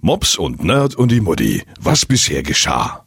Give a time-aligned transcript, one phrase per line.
[0.00, 1.64] Mops und Nerd und die Mutti.
[1.80, 3.04] Was bisher geschah?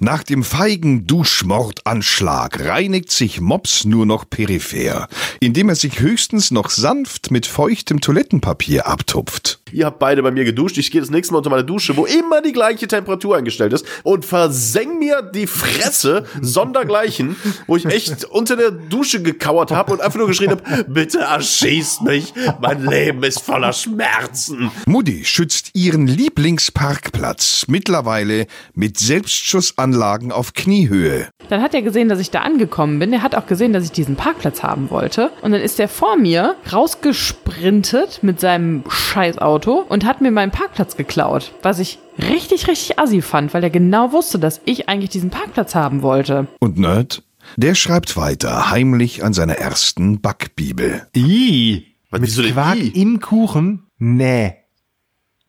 [0.00, 5.08] Nach dem feigen Duschmordanschlag reinigt sich Mops nur noch peripher,
[5.38, 9.61] indem er sich höchstens noch sanft mit feuchtem Toilettenpapier abtupft.
[9.72, 10.78] Ihr habt beide bei mir geduscht.
[10.78, 13.86] Ich gehe das nächste Mal unter meine Dusche, wo immer die gleiche Temperatur eingestellt ist
[14.02, 17.36] und verseng mir die Fresse sondergleichen,
[17.66, 22.02] wo ich echt unter der Dusche gekauert habe und einfach nur geschrien habe, bitte erschießt
[22.02, 22.34] mich.
[22.60, 24.70] Mein Leben ist voller Schmerzen.
[24.86, 31.28] Mutti schützt ihren Lieblingsparkplatz mittlerweile mit Selbstschussanlagen auf Kniehöhe.
[31.48, 33.12] Dann hat er gesehen, dass ich da angekommen bin.
[33.12, 35.30] Er hat auch gesehen, dass ich diesen Parkplatz haben wollte.
[35.42, 40.96] Und dann ist er vor mir rausgesprintet mit seinem Scheißauto und hat mir meinen Parkplatz
[40.96, 41.52] geklaut.
[41.62, 45.74] Was ich richtig, richtig assi fand, weil er genau wusste, dass ich eigentlich diesen Parkplatz
[45.74, 46.46] haben wollte.
[46.60, 47.22] Und Nerd?
[47.56, 51.06] Der schreibt weiter heimlich an seiner ersten Backbibel.
[51.16, 51.86] I.
[52.10, 52.88] Was, Mit denn Quark I?
[52.88, 53.84] im Kuchen?
[53.98, 54.54] Nee.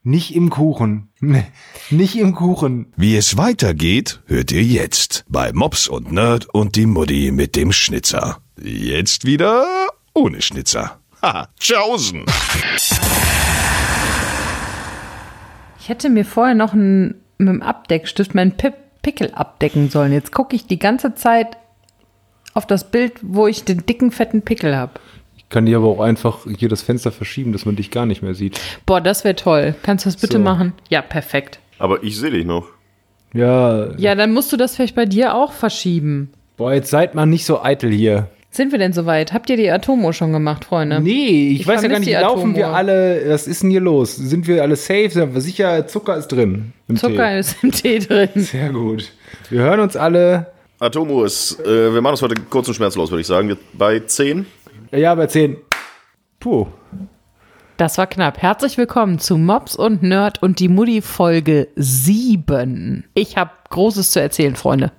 [0.03, 1.09] Nicht im Kuchen.
[1.25, 1.45] Nee.
[1.89, 2.91] Nicht im Kuchen.
[2.97, 7.71] Wie es weitergeht, hört ihr jetzt bei Mops und Nerd und die Mutti mit dem
[7.71, 8.41] Schnitzer.
[8.61, 9.65] Jetzt wieder
[10.13, 10.99] ohne Schnitzer.
[11.21, 12.25] Haha, tschaußen.
[15.83, 20.13] Ich hätte mir vorher noch einen, mit dem Abdeckstift meinen Pip Pickel abdecken sollen.
[20.13, 21.57] Jetzt gucke ich die ganze Zeit
[22.53, 24.93] auf das Bild, wo ich den dicken, fetten Pickel habe.
[25.35, 28.21] Ich kann dir aber auch einfach hier das Fenster verschieben, dass man dich gar nicht
[28.21, 28.61] mehr sieht.
[28.85, 29.75] Boah, das wäre toll.
[29.83, 30.43] Kannst du das bitte So.
[30.43, 30.71] machen?
[30.87, 31.59] Ja, perfekt.
[31.79, 32.67] Aber ich sehe dich noch.
[33.33, 33.91] Ja.
[33.97, 36.31] Ja, dann musst du das vielleicht bei dir auch verschieben.
[36.55, 38.29] Boah, jetzt seid mal nicht so eitel hier.
[38.53, 39.33] Sind wir denn soweit?
[39.33, 41.01] Habt ihr die Atomo schon gemacht, Freunde?
[41.01, 43.81] Nee, ich, Ich weiß ja gar nicht, die laufen wir alle, was ist denn hier
[43.81, 44.15] los?
[44.15, 45.09] Sind wir alle safe?
[45.09, 46.71] Sind wir sicher, Zucker ist drin.
[46.87, 47.39] Im Zucker Tee.
[47.39, 48.29] ist im Tee drin.
[48.35, 49.11] Sehr gut.
[49.49, 53.21] Wir hören uns alle, Atomo ist, äh, wir machen das heute kurz und schmerzlos, würde
[53.21, 53.47] ich sagen.
[53.47, 54.45] Wir, bei 10.
[54.91, 55.57] ja, bei 10.
[56.39, 56.67] Puh.
[57.77, 58.39] Das war knapp.
[58.39, 63.03] Herzlich willkommen zu Mops und Nerd und die Mutti Folge 7.
[63.15, 64.91] Ich habe Großes zu erzählen, Freunde.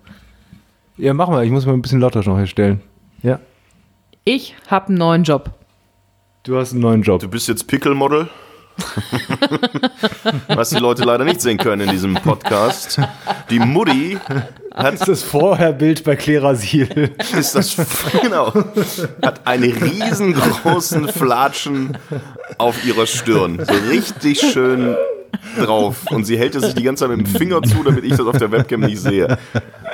[0.97, 2.81] Ja, mach mal, ich muss mal ein bisschen lauter noch herstellen.
[3.25, 3.41] Ja.
[4.25, 5.51] Ich habe einen neuen Job.
[6.43, 7.23] Du hast einen neuen Job.
[7.23, 8.29] Du bist jetzt Pickle-Model.
[10.49, 13.01] Was die Leute leider nicht sehen können in diesem Podcast.
[13.49, 14.19] Die Mutti
[14.75, 17.15] hat Das ist das Vorherbild bei Klerasil.
[17.39, 17.77] ist das
[18.21, 18.53] genau
[19.23, 21.97] hat einen riesengroßen Flatschen
[22.59, 24.97] auf ihrer Stirn, so richtig schön
[25.59, 28.11] drauf und sie hält es sich die ganze Zeit mit dem Finger zu, damit ich
[28.11, 29.39] das auf der Webcam nicht sehe.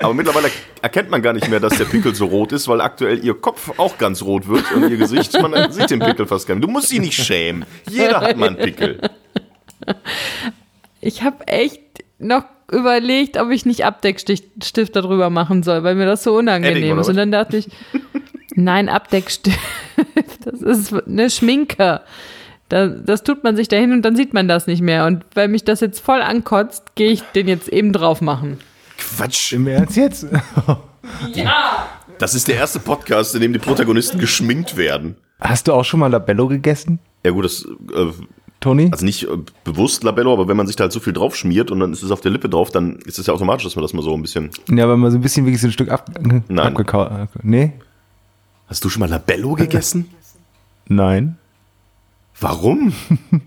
[0.00, 0.50] Aber mittlerweile
[0.82, 3.78] erkennt man gar nicht mehr, dass der Pickel so rot ist, weil aktuell ihr Kopf
[3.78, 6.64] auch ganz rot wird und ihr Gesicht, man sieht den Pickel fast gar nicht.
[6.64, 7.64] Du musst sie nicht schämen.
[7.88, 9.00] Jeder hat mal einen Pickel.
[11.00, 11.80] Ich habe echt
[12.18, 17.08] noch überlegt, ob ich nicht Abdeckstift darüber machen soll, weil mir das so unangenehm ist.
[17.08, 17.68] Und dann dachte ich,
[18.54, 19.58] nein, Abdeckstift,
[20.44, 22.02] das ist eine Schminke.
[22.70, 25.04] Da, das tut man sich dahin und dann sieht man das nicht mehr.
[25.04, 28.58] Und weil mich das jetzt voll ankotzt, gehe ich den jetzt eben drauf machen.
[28.97, 29.53] Quatsch.
[29.53, 30.26] Im Ernst jetzt?
[32.19, 35.16] Das ist der erste Podcast, in dem die Protagonisten geschminkt werden.
[35.41, 38.06] Hast du auch schon mal Labello gegessen, Ja gut, das äh,
[38.60, 38.91] Toni?
[38.92, 41.70] Also nicht äh, bewusst Labello, aber wenn man sich da halt so viel drauf schmiert
[41.70, 43.82] und dann ist es auf der Lippe drauf, dann ist es ja automatisch, dass man
[43.82, 44.50] das mal so ein bisschen.
[44.69, 46.59] Ja, aber mal so ein bisschen wirklich so ein Stück ab, Nein.
[46.59, 47.10] abgekaut.
[47.42, 47.72] Nee?
[48.66, 50.10] Hast du schon mal Labello gegessen?
[50.86, 51.38] Nein.
[52.40, 52.92] Warum?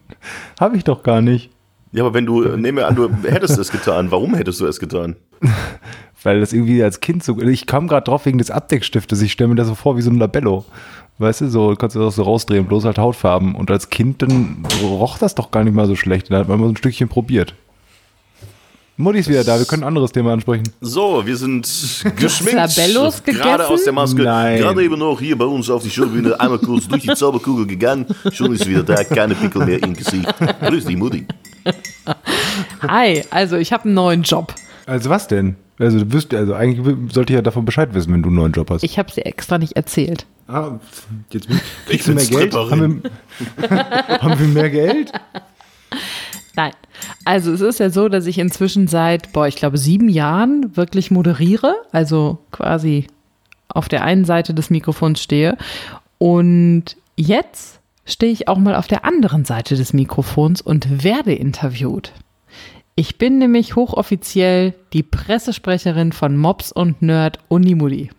[0.59, 1.49] Habe ich doch gar nicht.
[1.91, 4.11] Ja, aber wenn du, äh, nehmen wir an, du hättest es getan.
[4.11, 5.15] Warum hättest du es getan?
[6.23, 7.39] Weil das irgendwie als Kind so.
[7.41, 9.21] Ich kam gerade drauf wegen des Abdeckstiftes.
[9.21, 10.65] Ich stelle mir das so vor wie so ein Labello.
[11.17, 13.55] Weißt du, so kannst du das so rausdrehen, bloß halt Hautfarben.
[13.55, 16.31] Und als Kind dann roch das doch gar nicht mal so schlecht.
[16.31, 17.53] Da hat man mal so ein Stückchen probiert.
[18.95, 20.65] Mutti ist wieder da, wir können ein anderes Thema ansprechen.
[20.79, 21.63] So, wir sind
[22.15, 22.53] geschminkt.
[22.77, 23.73] Labellos Gerade gegessen?
[23.73, 24.21] aus der Maske.
[24.21, 24.59] Nein.
[24.59, 28.05] Gerade eben noch hier bei uns auf die Showbühne einmal kurz durch die Zauberkugel gegangen.
[28.31, 30.27] Schon ist wieder da, keine Pickel mehr im Gesicht.
[30.61, 31.25] Grüß die Mutti.
[32.87, 34.53] Hi, also ich habe einen neuen Job.
[34.85, 35.55] Also was denn?
[35.79, 38.51] Also du wirst, also eigentlich sollte ich ja davon Bescheid wissen, wenn du einen neuen
[38.51, 38.83] Job hast.
[38.83, 40.27] Ich habe sie extra nicht erzählt.
[40.47, 40.79] ah,
[41.31, 41.47] jetzt
[41.87, 42.53] kriegst bin du mehr Geld?
[42.53, 43.01] Haben
[43.57, 43.69] wir,
[44.21, 45.11] haben wir mehr Geld?
[46.55, 46.73] Nein.
[47.25, 51.11] Also es ist ja so, dass ich inzwischen seit, boah, ich glaube, sieben Jahren wirklich
[51.11, 53.07] moderiere, also quasi
[53.69, 55.57] auf der einen Seite des Mikrofons stehe.
[56.17, 62.11] Und jetzt stehe ich auch mal auf der anderen Seite des Mikrofons und werde interviewt.
[62.95, 68.11] Ich bin nämlich hochoffiziell die Pressesprecherin von Mops und Nerd Unimudi.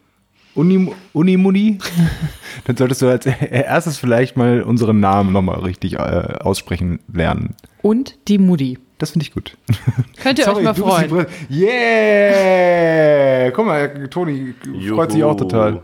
[0.55, 1.79] Uni, Unimuni?
[2.65, 7.55] Dann solltest du als erstes vielleicht mal unseren Namen nochmal richtig äh, aussprechen lernen.
[7.83, 8.79] Und die Mudi.
[8.99, 9.57] Das finde ich gut.
[10.23, 11.27] Könnt ihr euch mal freuen.
[11.51, 13.51] Yeah!
[13.51, 14.55] Guck mal, Toni
[14.89, 15.31] freut sich Juhu.
[15.31, 15.81] auch total.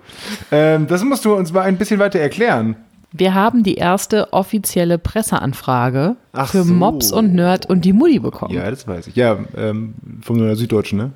[0.52, 2.76] Ähm, das musst du uns mal ein bisschen weiter erklären.
[3.12, 6.72] Wir haben die erste offizielle Presseanfrage Ach für so.
[6.72, 8.54] Mops und Nerd und die Mutti bekommen.
[8.54, 9.16] Ja, das weiß ich.
[9.16, 11.10] Ja, ähm, von der Süddeutschen, ne?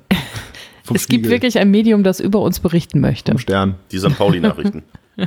[0.93, 3.31] Es gibt Spiegel, wirklich ein Medium, das über uns berichten möchte.
[3.31, 3.75] vom Stern.
[3.91, 4.15] Die St.
[4.17, 4.83] Pauli-Nachrichten.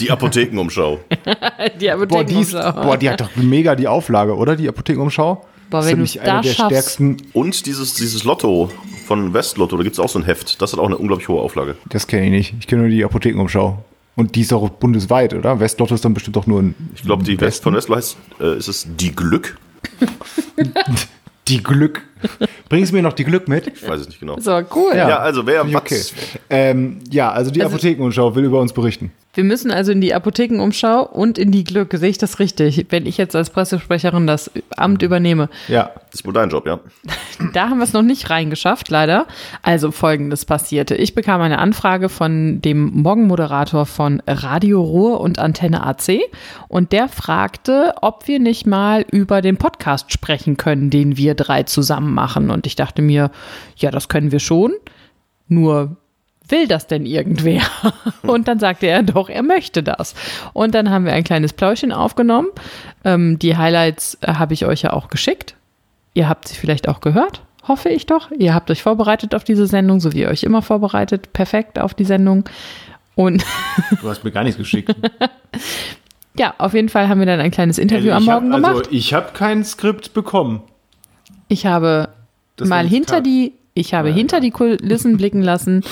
[0.00, 0.98] Die Apothekenumschau.
[1.80, 4.56] Die Boah die, ist, boah, die hat doch mega die Auflage, oder?
[4.56, 5.34] Die Apothekenumschau.
[5.34, 6.70] Boah, Das ist wenn nämlich du's eine der schaffst.
[6.70, 7.16] stärksten.
[7.34, 8.70] Und dieses, dieses Lotto
[9.06, 10.60] von Westlotto, da gibt es auch so ein Heft.
[10.60, 11.76] Das hat auch eine unglaublich hohe Auflage.
[11.90, 12.54] Das kenne ich nicht.
[12.60, 13.84] Ich kenne nur die Apothekenumschau.
[14.16, 15.60] Und die ist auch bundesweit, oder?
[15.60, 16.74] Westlotto ist dann bestimmt auch nur in.
[16.96, 19.56] Ich glaube, die West von Westlo heißt, äh, ist es Die Glück?
[21.48, 22.02] Die Glück.
[22.68, 23.66] Bringst mir noch die Glück mit?
[23.66, 24.38] Ich weiß es nicht genau.
[24.40, 24.92] So, cool.
[24.96, 26.00] Ja, also wer ich okay.
[26.50, 29.12] Ähm, ja, also die Also- Apothekenumschau will über uns berichten.
[29.34, 31.94] Wir müssen also in die Apothekenumschau und in die Glück.
[31.94, 32.84] Sehe ich das richtig?
[32.90, 35.48] Wenn ich jetzt als Pressesprecherin das Amt übernehme.
[35.68, 35.90] Ja.
[36.10, 36.80] Das ist wohl dein Job, ja.
[37.54, 39.26] Da haben wir es noch nicht reingeschafft, leider.
[39.62, 40.94] Also folgendes passierte.
[40.96, 46.20] Ich bekam eine Anfrage von dem Morgenmoderator von Radio Ruhr und Antenne AC
[46.68, 51.62] und der fragte, ob wir nicht mal über den Podcast sprechen können, den wir drei
[51.62, 52.50] zusammen machen.
[52.50, 53.30] Und ich dachte mir,
[53.76, 54.72] ja, das können wir schon.
[55.48, 55.96] Nur
[56.48, 57.62] will das denn irgendwer?
[58.22, 60.14] Und dann sagte er doch, er möchte das.
[60.52, 62.48] Und dann haben wir ein kleines Pläuschen aufgenommen.
[63.04, 65.54] Ähm, die Highlights äh, habe ich euch ja auch geschickt.
[66.14, 68.30] Ihr habt sie vielleicht auch gehört, hoffe ich doch.
[68.32, 71.32] Ihr habt euch vorbereitet auf diese Sendung, so wie ihr euch immer vorbereitet.
[71.32, 72.44] Perfekt auf die Sendung.
[73.14, 73.44] Und
[74.00, 74.94] Du hast mir gar nichts geschickt.
[76.36, 78.76] ja, auf jeden Fall haben wir dann ein kleines Interview am ich Morgen hab, gemacht.
[78.76, 80.62] also ich habe kein Skript bekommen.
[81.52, 82.08] Ich habe
[82.56, 85.82] Das mal hinter die, ich habe hinter die Kulissen blicken lassen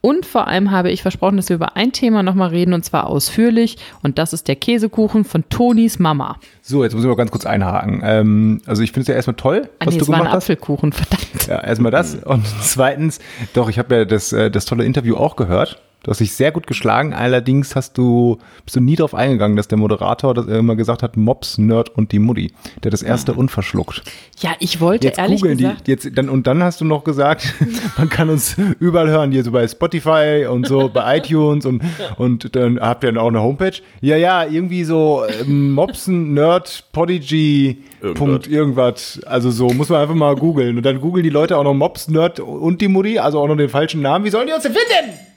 [0.00, 3.06] und vor allem habe ich versprochen, dass wir über ein Thema nochmal reden und zwar
[3.08, 6.36] ausführlich und das ist der Käsekuchen von Tonis Mama.
[6.62, 8.00] So, jetzt muss ich mal ganz kurz einhaken.
[8.04, 10.20] Ähm, also ich finde es ja erstmal toll, Ah, was nee, du es war ein
[10.20, 10.44] gemacht hast.
[10.44, 11.46] Apfelkuchen, verdammt.
[11.48, 12.14] Ja, erstmal das.
[12.14, 13.18] Und zweitens,
[13.54, 15.80] doch, ich habe ja das, äh, das tolle Interview auch gehört.
[16.04, 17.12] Du hast dich sehr gut geschlagen.
[17.12, 21.16] Allerdings hast du, bist du nie darauf eingegangen, dass der Moderator das immer gesagt hat,
[21.16, 22.52] Mops, Nerd und die Mutti.
[22.84, 24.02] Der das erste unverschluckt.
[24.38, 27.02] Ja, ich wollte Jetzt ehrlich googeln gesagt, die, jetzt, dann, und dann hast du noch
[27.02, 27.52] gesagt,
[27.98, 31.82] man kann uns überall hören, hier so bei Spotify und so, bei iTunes und,
[32.16, 33.78] und dann habt ihr dann auch eine Homepage.
[34.00, 38.18] Ja, ja, irgendwie so ähm, Mopsen, Nerd, Podigy, Irgendwas.
[38.18, 39.20] Punkt, irgendwas.
[39.26, 40.76] Also so, muss man einfach mal googeln.
[40.76, 43.56] Und dann googeln die Leute auch noch Mops, Nerd und die Mutti, also auch noch
[43.56, 44.24] den falschen Namen.
[44.24, 45.27] Wie sollen die uns denn finden?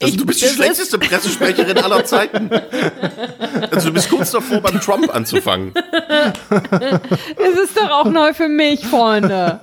[0.00, 2.50] Also, du bist die schlechteste Pressesprecherin aller Zeiten.
[3.70, 5.72] Also du bist kurz davor, beim Trump anzufangen.
[5.74, 9.60] es ist doch auch neu für mich, Freunde.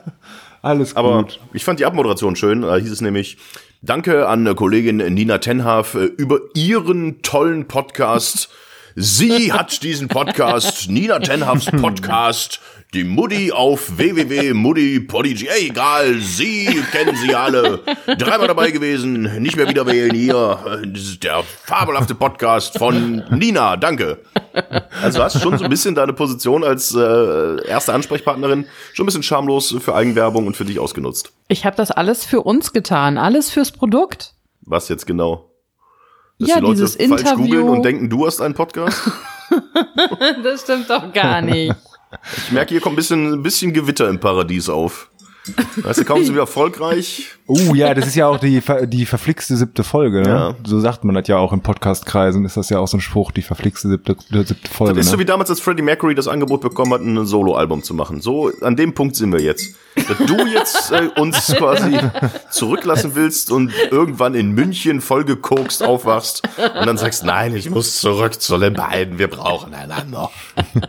[0.61, 1.39] Alles Aber gut.
[1.53, 2.63] ich fand die Abmoderation schön.
[2.63, 3.37] Da hieß es nämlich,
[3.81, 8.49] danke an Kollegin Nina Tenhaf äh, über ihren tollen Podcast.
[8.95, 12.61] Sie hat diesen Podcast, Nina Tenhafs Podcast,
[12.95, 15.49] die Mutti auf www.mutti.podigy.
[15.59, 17.81] Egal, Sie kennen sie alle.
[18.17, 20.81] Dreimal dabei gewesen, nicht mehr wieder wählen hier.
[20.87, 24.19] Das ist der fabelhafte Podcast von Nina, danke.
[25.03, 29.07] Also hast du schon so ein bisschen deine Position als äh, erste Ansprechpartnerin schon ein
[29.07, 31.33] bisschen schamlos für Eigenwerbung und für dich ausgenutzt.
[31.49, 34.33] Ich habe das alles für uns getan, alles fürs Produkt.
[34.61, 35.51] Was jetzt genau?
[36.39, 37.43] Dass Ja, die Leute dieses falsch Interview.
[37.43, 39.01] googeln und denken, du hast einen Podcast?
[40.43, 41.73] Das stimmt doch gar nicht.
[42.37, 45.09] Ich merke, hier kommt ein bisschen, ein bisschen Gewitter im Paradies auf.
[45.77, 47.31] Weißt du, kaum sind wir erfolgreich.
[47.47, 50.23] Oh ja, das ist ja auch die, die verflixte siebte Folge.
[50.23, 50.29] Ne?
[50.29, 50.55] Ja.
[50.65, 52.43] So sagt man das ja auch in Podcast-Kreisen.
[52.43, 54.95] Ist das ja auch so ein Spruch, die verflixte siebte, siebte Folge.
[54.95, 55.21] Das ist so ne?
[55.21, 58.19] wie damals, als Freddie Mercury das Angebot bekommen hat, ein Soloalbum zu machen.
[58.19, 59.75] So, an dem Punkt sind wir jetzt.
[59.95, 61.97] Dass du jetzt äh, uns quasi
[62.49, 68.41] zurücklassen willst und irgendwann in München vollgekokst aufwachst und dann sagst, nein, ich muss zurück
[68.41, 70.31] zu den beiden, wir brauchen einander.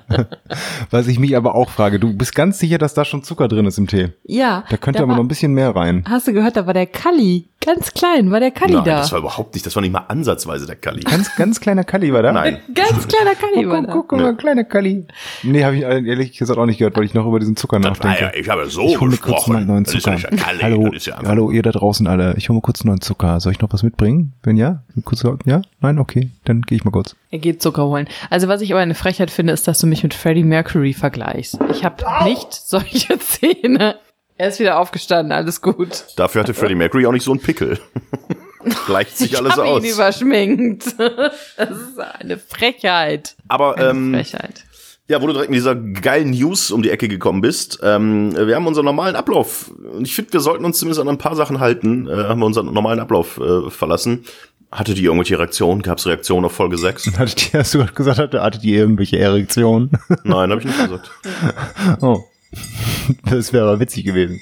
[0.90, 3.66] Was ich mich aber auch frage, du bist ganz sicher, dass da schon Zucker drin
[3.66, 4.10] ist im Tee.
[4.24, 4.64] Ja.
[4.68, 6.04] Da könnte da aber war, noch ein bisschen mehr rein.
[6.08, 7.48] Hast du gehört, da war der Kalli.
[7.66, 8.98] Ganz klein war der Kalli Nein, da.
[8.98, 11.00] das war überhaupt nicht, das war nicht mal ansatzweise der Kalli.
[11.02, 12.32] Ganz, ganz kleiner Kalli war da?
[12.32, 12.58] Nein.
[12.74, 13.92] Ganz kleiner Kalli war Guck, da.
[13.92, 15.04] guck, guck mal, kleiner Kalli.
[15.42, 18.22] Nee, habe ich ehrlich gesagt auch nicht gehört, weil ich noch über diesen Zucker nachdenke.
[18.24, 20.30] Naja, ich habe so ich hole mir kurz einen neuen Das ist ja Zucker.
[20.30, 22.34] nicht der Kalli, hallo, das ist ja hallo, ihr da draußen alle.
[22.36, 23.40] Ich hole mir kurz einen neuen Zucker.
[23.40, 24.32] Soll ich noch was mitbringen?
[24.44, 24.82] Wenn ja?
[25.04, 25.60] Kurz, ja?
[25.80, 25.98] Nein?
[25.98, 27.16] Okay, dann gehe ich mal kurz.
[27.30, 28.06] Er geht Zucker holen.
[28.30, 31.58] Also was ich aber eine Frechheit finde, ist, dass du mich mit Freddie Mercury vergleichst.
[31.70, 33.96] Ich habe nicht solche Zähne.
[34.38, 36.04] Er ist wieder aufgestanden, alles gut.
[36.16, 37.78] Dafür hatte Freddie Mercury auch nicht so einen Pickel.
[38.86, 39.82] Gleicht sich Ich alles aus.
[39.84, 40.84] ihn überschminkt.
[41.56, 43.36] Das ist eine Frechheit.
[43.48, 44.64] Aber Eine ähm, Frechheit.
[45.08, 48.54] ja, wo du direkt mit dieser geilen News um die Ecke gekommen bist, ähm, wir
[48.56, 49.70] haben unseren normalen Ablauf.
[49.92, 52.08] Und ich finde, wir sollten uns zumindest an ein paar Sachen halten.
[52.08, 54.24] Äh, haben wir unseren normalen Ablauf äh, verlassen.
[54.72, 55.80] Hattet ihr irgendwelche Reaktionen?
[55.80, 57.12] Gab es Reaktionen auf Folge 6?
[57.18, 59.92] Hattet ihr, hast du gesagt, hattet ihr irgendwelche Erektionen?
[60.24, 61.10] Nein, habe ich nicht gesagt.
[62.02, 62.24] Oh.
[63.24, 64.40] Das wäre aber witzig gewesen.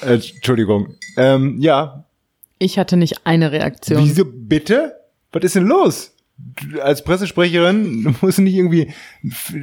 [0.00, 0.96] Äh, Entschuldigung.
[1.16, 2.04] Ähm, ja.
[2.58, 4.02] Ich hatte nicht eine Reaktion.
[4.04, 4.96] Wieso bitte?
[5.32, 6.15] Was ist denn los?
[6.82, 8.92] Als Pressesprecherin musst du nicht irgendwie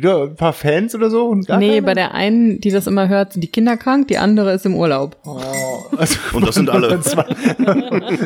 [0.02, 1.28] ja, ein paar Fans oder so?
[1.28, 1.82] Und gar Nee, keine?
[1.84, 4.76] bei der einen, die das immer hört, sind die Kinder krank, die andere ist im
[4.76, 5.16] Urlaub.
[5.96, 7.00] Also, Und das sind alle.
[7.02, 7.26] zwei,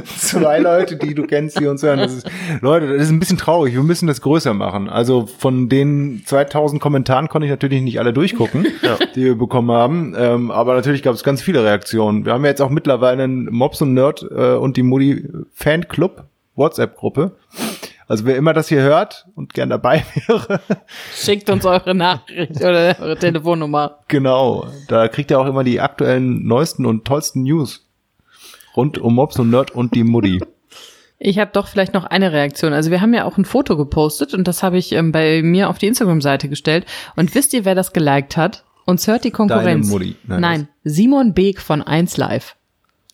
[0.05, 1.99] zwei Leute, die du kennst, die uns hören.
[1.99, 2.29] Das ist,
[2.61, 3.73] Leute, das ist ein bisschen traurig.
[3.73, 4.89] Wir müssen das größer machen.
[4.89, 8.65] Also von den 2000 Kommentaren konnte ich natürlich nicht alle durchgucken,
[9.15, 10.15] die wir bekommen haben.
[10.17, 12.25] Ähm, aber natürlich gab es ganz viele Reaktionen.
[12.25, 16.23] Wir haben ja jetzt auch mittlerweile einen Mobs und Nerd äh, und die Mutti Fanclub
[16.55, 17.35] WhatsApp-Gruppe.
[18.07, 20.61] Also wer immer das hier hört und gern dabei wäre,
[21.13, 23.99] Schickt uns eure Nachricht oder eure Telefonnummer.
[24.07, 27.85] genau, da kriegt ihr auch immer die aktuellen, neuesten und tollsten News
[28.75, 30.39] rund um Mobs und Nerd und die Mutti.
[31.19, 32.73] Ich habe doch vielleicht noch eine Reaktion.
[32.73, 35.67] Also wir haben ja auch ein Foto gepostet und das habe ich ähm, bei mir
[35.69, 36.85] auf die Instagram-Seite gestellt.
[37.15, 38.63] Und wisst ihr, wer das geliked hat?
[38.85, 39.89] Uns hört die Konkurrenz.
[39.89, 40.15] Mutti.
[40.27, 42.53] Nein, Nein, Simon Beek von 1Live.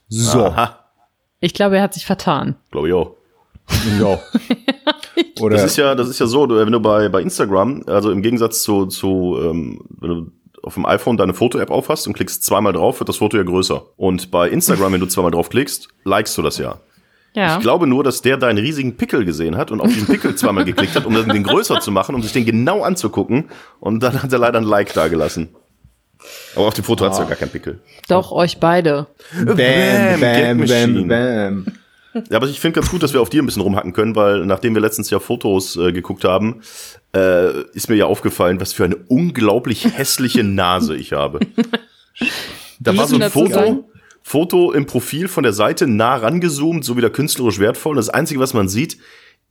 [0.10, 0.48] So.
[0.48, 0.80] Aha,
[1.40, 2.58] Ich glaube, er hat sich vertan.
[2.72, 3.16] glaube ich auch.
[4.00, 4.20] Ja.
[5.42, 8.12] Oder Das ist ja, das ist ja so, du- wenn du bei, bei Instagram, also
[8.12, 12.44] im Gegensatz zu, zu ähm, wenn du auf dem iPhone deine Foto-App aufhast und klickst
[12.44, 13.84] zweimal drauf, wird das Foto ja größer.
[13.98, 16.80] Und bei Instagram, wenn du zweimal drauf klickst, likest du das ja.
[17.36, 17.56] Ja.
[17.58, 20.64] Ich glaube nur, dass der deinen riesigen Pickel gesehen hat und auf diesen Pickel zweimal
[20.66, 23.50] geklickt hat, um den größer zu machen, um sich den genau anzugucken.
[23.80, 25.50] Und dann hat er leider ein Like da gelassen.
[26.56, 27.82] Aber auf dem Foto hat's ja gar keinen Pickel.
[28.08, 29.08] Doch, euch beide.
[29.34, 29.56] Bam,
[30.22, 31.06] bam, Machine.
[31.08, 31.66] bam, bam.
[32.30, 34.46] Ja, aber ich finde ganz gut, dass wir auf dir ein bisschen rumhacken können, weil
[34.46, 36.62] nachdem wir letztens ja Fotos äh, geguckt haben,
[37.16, 41.40] äh, ist mir ja aufgefallen, was für eine unglaublich hässliche Nase ich habe.
[42.80, 43.84] Da war so ein Foto, sagen-
[44.22, 47.92] Foto im Profil von der Seite nah rangezoomt, so wieder künstlerisch wertvoll.
[47.92, 48.98] Und das Einzige, was man sieht,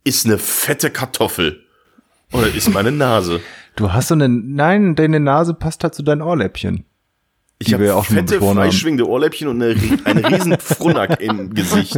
[0.03, 1.63] ist eine fette Kartoffel.
[2.31, 3.39] Oder ist meine Nase.
[3.75, 6.85] Du hast so eine, nein, deine Nase passt halt zu deinen Ohrläppchen.
[7.59, 11.95] Ich habe ja auch schon fette, freischwingende Ohrläppchen und eine, einen riesen Frunack im Gesicht.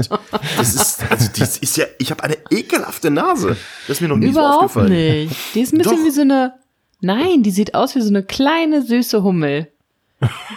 [0.57, 3.57] Das ist, also das ist ja, ich habe eine ekelhafte Nase.
[3.87, 4.91] Das ist mir noch nie so Überhaupt aufgefallen.
[4.91, 5.35] nicht.
[5.55, 6.05] Die ist ein bisschen Doch.
[6.05, 6.53] wie so eine.
[7.01, 9.71] Nein, die sieht aus wie so eine kleine süße Hummel.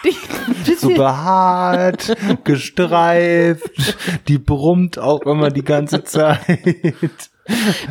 [0.05, 2.14] Die, So behaart,
[2.45, 3.97] gestreift,
[4.28, 6.40] die brummt auch immer die ganze Zeit.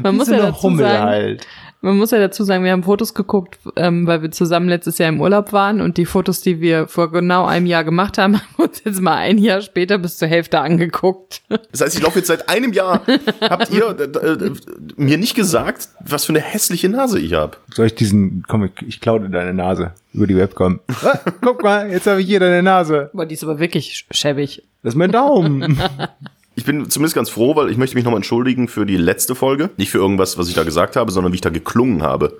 [0.01, 1.47] man muss so ja eine dazu Hummel sagen, halt.
[1.87, 5.07] Man muss ja dazu sagen, wir haben Fotos geguckt, ähm, weil wir zusammen letztes Jahr
[5.07, 8.47] im Urlaub waren und die Fotos, die wir vor genau einem Jahr gemacht haben, haben
[8.57, 11.43] wir uns jetzt mal ein Jahr später bis zur Hälfte angeguckt.
[11.71, 13.03] Das heißt, ich laufe jetzt seit einem Jahr.
[13.41, 14.51] Habt ihr äh, äh,
[14.97, 17.55] mir nicht gesagt, was für eine hässliche Nase ich habe?
[17.73, 20.81] Soll ich diesen, komm, ich, ich klaue dir deine Nase über die Webcam.
[21.05, 23.11] Ah, guck mal, jetzt habe ich hier deine Nase.
[23.13, 24.61] Boah, die ist aber wirklich schäbig.
[24.83, 25.79] Das ist mein Daumen.
[26.59, 29.69] Ich bin zumindest ganz froh, weil ich möchte mich nochmal entschuldigen für die letzte Folge.
[29.77, 32.39] Nicht für irgendwas, was ich da gesagt habe, sondern wie ich da geklungen habe.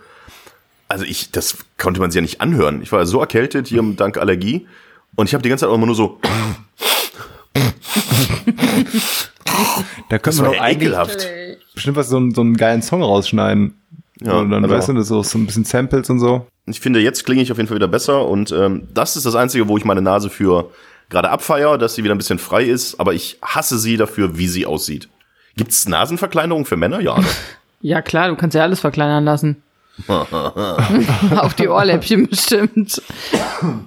[0.87, 2.81] Also ich, das konnte man sich ja nicht anhören.
[2.81, 4.65] Ich war so erkältet hier dank Allergie.
[5.15, 6.19] Und ich habe die ganze Zeit auch immer nur so,
[10.09, 11.27] Da können das wir doch eigentlich ekelhaft.
[11.75, 13.75] bestimmt was so, einen- so einen geilen Song rausschneiden.
[14.21, 16.47] Ja, und dann aber- weißt du, das so, so ein bisschen Samples und so.
[16.65, 19.35] Ich finde, jetzt klinge ich auf jeden Fall wieder besser und ähm, das ist das
[19.35, 20.71] Einzige, wo ich meine Nase für
[21.09, 24.47] gerade abfeier, dass sie wieder ein bisschen frei ist, aber ich hasse sie dafür, wie
[24.47, 25.09] sie aussieht.
[25.55, 26.99] Gibt's Nasenverkleinerung für Männer?
[26.99, 27.19] Ja.
[27.19, 27.25] Ne?
[27.79, 29.61] Ja klar, du kannst ja alles verkleinern lassen.
[30.07, 33.01] Auf die Ohrläppchen bestimmt.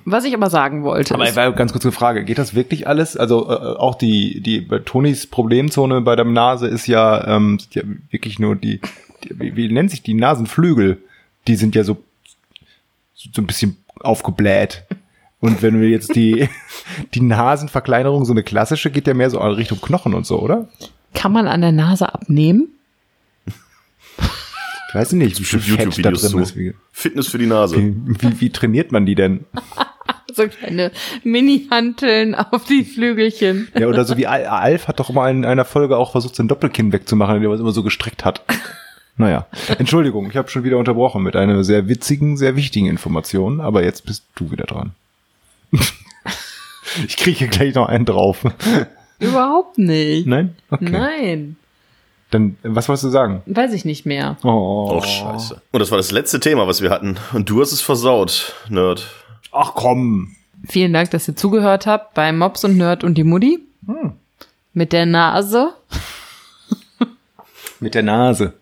[0.05, 1.15] Was ich aber sagen wollte.
[1.15, 3.17] Aber ist, war ganz kurz eine Frage, geht das wirklich alles?
[3.17, 7.75] Also äh, auch die, die bei Tonis Problemzone bei der Nase ist ja, ähm, sind
[7.75, 8.81] ja wirklich nur die,
[9.25, 10.99] die wie, wie nennt sich die Nasenflügel?
[11.47, 11.97] Die sind ja so,
[13.15, 14.85] so ein bisschen aufgebläht.
[15.41, 16.49] Und wenn wir jetzt die,
[17.15, 20.69] die Nasenverkleinerung, so eine klassische, geht ja mehr so in Richtung Knochen und so, oder?
[21.13, 22.69] kann man an der Nase abnehmen?
[24.89, 26.39] Ich weiß nicht, wie viel Fett da YouTube-Videos drin zu.
[26.41, 26.57] ist.
[26.57, 27.77] Wie, Fitness für die Nase.
[27.77, 29.45] wie, wie trainiert man die denn?
[30.33, 30.93] So kleine
[31.25, 33.67] Mini-Hanteln auf die Flügelchen.
[33.77, 36.47] Ja, oder so wie Al- Alf hat doch mal in einer Folge auch versucht, sein
[36.47, 38.43] Doppelkinn wegzumachen, indem er es immer so gestreckt hat.
[39.17, 39.47] Naja,
[39.79, 44.07] Entschuldigung, ich habe schon wieder unterbrochen mit einer sehr witzigen, sehr wichtigen Information, aber jetzt
[44.07, 44.93] bist du wieder dran.
[47.07, 48.45] ich kriege hier gleich noch einen drauf.
[49.19, 50.27] Überhaupt nicht.
[50.27, 50.57] Nein?
[50.71, 50.89] Okay.
[50.91, 51.57] Nein.
[52.31, 53.43] Dann, was wolltest du sagen?
[53.47, 54.37] Weiß ich nicht mehr.
[54.45, 55.61] Oh, Oh, scheiße.
[55.73, 57.17] Und das war das letzte Thema, was wir hatten.
[57.33, 59.09] Und du hast es versaut, Nerd.
[59.53, 60.37] Ach komm.
[60.69, 63.59] Vielen Dank, dass ihr zugehört habt bei Mops und Nerd und die Mutti.
[64.73, 65.73] Mit der Nase.
[67.81, 68.53] Mit der Nase.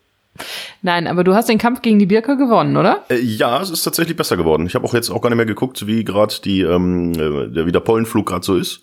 [0.82, 3.04] Nein, aber du hast den Kampf gegen die Birke gewonnen, oder?
[3.08, 4.66] Äh, ja, es ist tatsächlich besser geworden.
[4.66, 7.66] Ich habe auch jetzt auch gar nicht mehr geguckt, wie gerade die ähm, äh, der
[7.66, 8.80] wie der Pollenflug gerade so ist.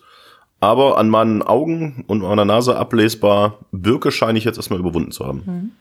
[0.60, 5.26] Aber an meinen Augen und meiner Nase ablesbar, Birke scheine ich jetzt erstmal überwunden zu
[5.26, 5.76] haben.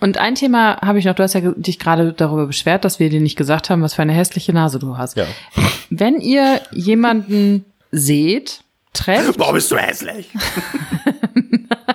[0.00, 3.10] Und ein Thema habe ich noch, du hast ja dich gerade darüber beschwert, dass wir
[3.10, 5.16] dir nicht gesagt haben, was für eine hässliche Nase du hast.
[5.16, 5.26] Ja.
[5.90, 8.60] Wenn ihr jemanden seht,
[8.92, 10.30] trefft, Warum bist du hässlich?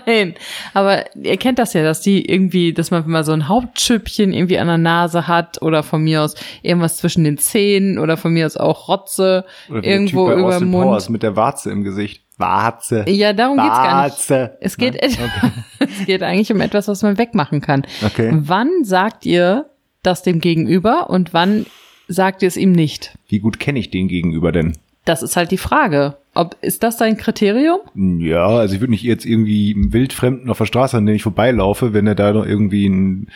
[0.05, 0.33] Nein,
[0.73, 4.57] aber ihr kennt das ja, dass die irgendwie, dass man mal so ein Hauptschüppchen irgendwie
[4.57, 8.45] an der Nase hat oder von mir aus irgendwas zwischen den Zähnen oder von mir
[8.45, 10.83] aus auch Rotze irgendwo über Austin dem Mund.
[10.85, 12.23] Powers mit der Warze im Gesicht.
[12.37, 13.05] Warze.
[13.07, 14.15] Ja, darum geht's gar nicht.
[14.15, 14.57] Warze.
[14.59, 15.17] Es geht, et-
[15.79, 17.85] es geht eigentlich um etwas, was man wegmachen kann.
[18.03, 18.31] Okay.
[18.33, 19.65] Wann sagt ihr
[20.01, 21.67] das dem Gegenüber und wann
[22.07, 23.15] sagt ihr es ihm nicht?
[23.27, 24.77] Wie gut kenne ich den gegenüber denn?
[25.05, 26.17] Das ist halt die Frage.
[26.35, 27.79] Ob, ist das dein Kriterium?
[27.95, 31.23] Ja, also ich würde nicht jetzt irgendwie einem Wildfremden auf der Straße, an dem ich
[31.23, 33.27] vorbeilaufe, wenn er da noch irgendwie einen,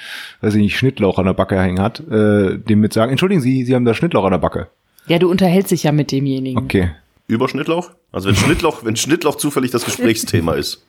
[0.41, 3.63] weiß ich nicht, Schnittlauch an der Backe hängen hat, äh, dem mit sagen, entschuldigen Sie,
[3.65, 4.67] Sie haben da Schnittlauch an der Backe.
[5.05, 6.57] Ja, du unterhältst dich ja mit demjenigen.
[6.57, 6.91] Okay.
[7.27, 7.91] Über Schnittlauch?
[8.11, 10.85] Also wenn Schnittlauch, wenn Schnittlauch zufällig das Gesprächsthema ist,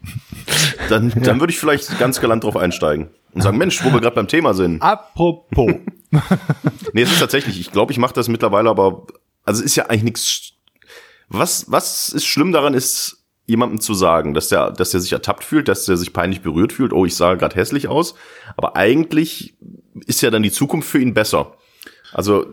[0.88, 4.14] dann, dann würde ich vielleicht ganz galant drauf einsteigen und sagen, Mensch, wo wir gerade
[4.14, 4.80] beim Thema sind.
[4.82, 5.72] Apropos.
[6.94, 9.06] Nee, es ist tatsächlich, ich glaube, ich mache das mittlerweile, aber
[9.44, 10.52] also es ist ja eigentlich nichts.
[11.28, 15.44] Was, was ist schlimm daran ist, jemandem zu sagen, dass der, dass der sich ertappt
[15.44, 18.14] fühlt, dass der sich peinlich berührt fühlt, oh, ich sah gerade hässlich aus.
[18.56, 19.54] Aber eigentlich
[20.06, 21.54] ist ja dann die Zukunft für ihn besser.
[22.12, 22.46] Also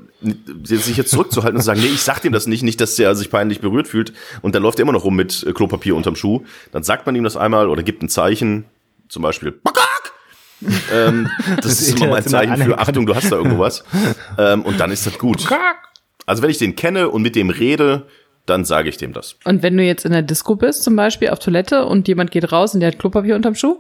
[0.63, 3.15] sich jetzt zurückzuhalten und zu sagen, nee, ich sag dem das nicht, nicht, dass der
[3.15, 6.15] sich peinlich berührt fühlt und dann läuft er immer noch rum mit äh, Klopapier unterm
[6.15, 6.43] Schuh.
[6.71, 8.65] Dann sagt man ihm das einmal oder gibt ein Zeichen,
[9.07, 9.53] zum Beispiel
[10.93, 11.29] ähm,
[11.61, 12.77] das ist immer mein Zeichen für.
[12.77, 13.83] Achtung, du hast da irgendwo was.
[14.37, 15.47] ähm, und dann ist das gut.
[16.25, 18.07] Also wenn ich den kenne und mit dem rede,
[18.45, 19.37] dann sage ich dem das.
[19.43, 22.51] Und wenn du jetzt in der Disco bist, zum Beispiel auf Toilette und jemand geht
[22.51, 23.77] raus und der hat Klopapier unterm Schuh?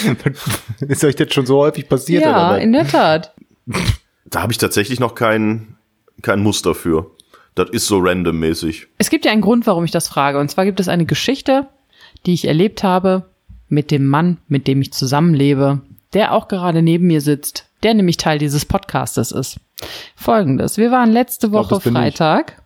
[0.80, 2.24] ist euch das schon so häufig passiert?
[2.24, 2.60] ja, oder?
[2.60, 3.34] in der Tat.
[4.30, 5.78] Da habe ich tatsächlich noch kein,
[6.20, 7.12] kein Muster für.
[7.54, 8.88] Das ist so randommäßig.
[8.98, 10.38] Es gibt ja einen Grund, warum ich das frage.
[10.38, 11.66] Und zwar gibt es eine Geschichte,
[12.26, 13.30] die ich erlebt habe
[13.68, 15.80] mit dem Mann, mit dem ich zusammenlebe,
[16.12, 19.60] der auch gerade neben mir sitzt, der nämlich Teil dieses Podcastes ist.
[20.14, 20.76] Folgendes.
[20.76, 21.90] Wir waren letzte Woche ich.
[21.90, 22.57] Freitag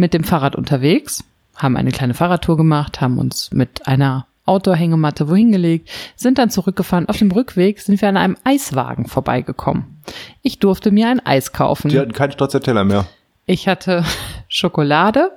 [0.00, 1.22] mit dem Fahrrad unterwegs,
[1.54, 7.08] haben eine kleine Fahrradtour gemacht, haben uns mit einer Outdoor-Hängematte wohin gelegt, sind dann zurückgefahren.
[7.08, 10.00] Auf dem Rückweg sind wir an einem Eiswagen vorbeigekommen.
[10.42, 11.90] Ich durfte mir ein Eis kaufen.
[11.90, 13.06] Die hatten keinen Stracciatella mehr.
[13.46, 14.04] Ich hatte
[14.48, 15.30] Schokolade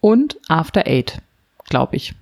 [0.00, 1.20] und After Eight,
[1.64, 2.14] glaube ich.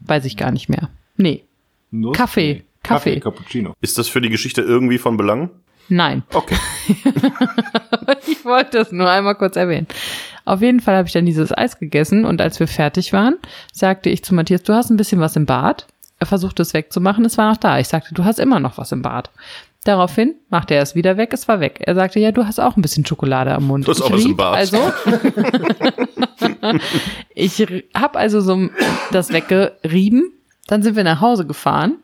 [0.00, 0.88] Weiß ich gar nicht mehr.
[1.16, 1.44] Nee,
[1.90, 2.16] Nuss?
[2.16, 2.54] Kaffee.
[2.54, 2.64] Nee.
[2.82, 3.20] Kaffee.
[3.20, 3.74] Cappuccino.
[3.82, 5.50] Ist das für die Geschichte irgendwie von Belang?
[5.90, 6.22] nein.
[6.32, 6.56] Okay.
[8.26, 9.86] Ich wollte es nur einmal kurz erwähnen.
[10.48, 13.36] Auf jeden Fall habe ich dann dieses Eis gegessen und als wir fertig waren,
[13.70, 15.86] sagte ich zu Matthias, du hast ein bisschen was im Bad.
[16.18, 17.78] Er versuchte es wegzumachen, es war noch da.
[17.78, 19.30] Ich sagte, du hast immer noch was im Bad.
[19.84, 21.82] Daraufhin machte er es wieder weg, es war weg.
[21.84, 23.86] Er sagte, ja, du hast auch ein bisschen Schokolade am Mund.
[23.86, 24.56] Du hast auch was im Bad.
[24.56, 24.78] Also,
[27.34, 28.70] ich habe also so
[29.12, 30.32] das weggerieben.
[30.66, 31.98] Dann sind wir nach Hause gefahren.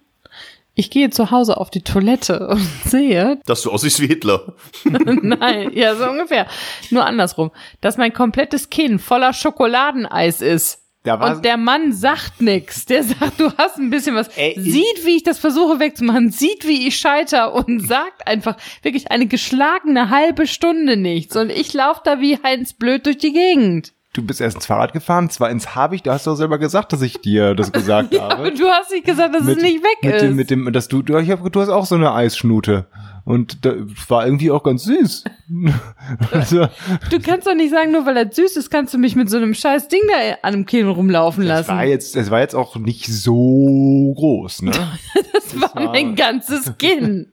[0.74, 4.54] Ich gehe zu Hause auf die Toilette und sehe, Dass du aussiehst wie Hitler.
[4.84, 6.46] Nein, ja, so ungefähr.
[6.90, 7.50] Nur andersrum.
[7.80, 10.80] Dass mein komplettes Kinn voller Schokoladeneis ist.
[11.06, 12.86] Und der Mann sagt nix.
[12.86, 14.28] Der sagt, du hast ein bisschen was.
[14.38, 19.10] Ey, sieht, wie ich das versuche wegzumachen, sieht, wie ich scheiter und sagt einfach wirklich
[19.10, 21.36] eine geschlagene halbe Stunde nichts.
[21.36, 23.92] Und ich laufe da wie Heinz Blöd durch die Gegend.
[24.14, 26.92] Du bist erst ins Fahrrad gefahren, zwar ins Habich, da hast du auch selber gesagt,
[26.92, 28.52] dass ich dir das gesagt Aber habe.
[28.52, 30.22] du hast nicht gesagt, dass es nicht weg mit ist.
[30.22, 32.86] Dem, mit dem, dass du, du, ich hab, du hast auch so eine Eisschnute.
[33.24, 33.74] Und das
[34.08, 35.24] war irgendwie auch ganz süß.
[36.30, 36.68] also,
[37.10, 39.36] du kannst doch nicht sagen, nur weil das süß ist, kannst du mich mit so
[39.36, 41.68] einem scheiß Ding da an dem Kinn rumlaufen das lassen.
[41.76, 44.72] war jetzt, es war jetzt auch nicht so groß, ne?
[45.32, 47.32] das war mein ganzes Kinn.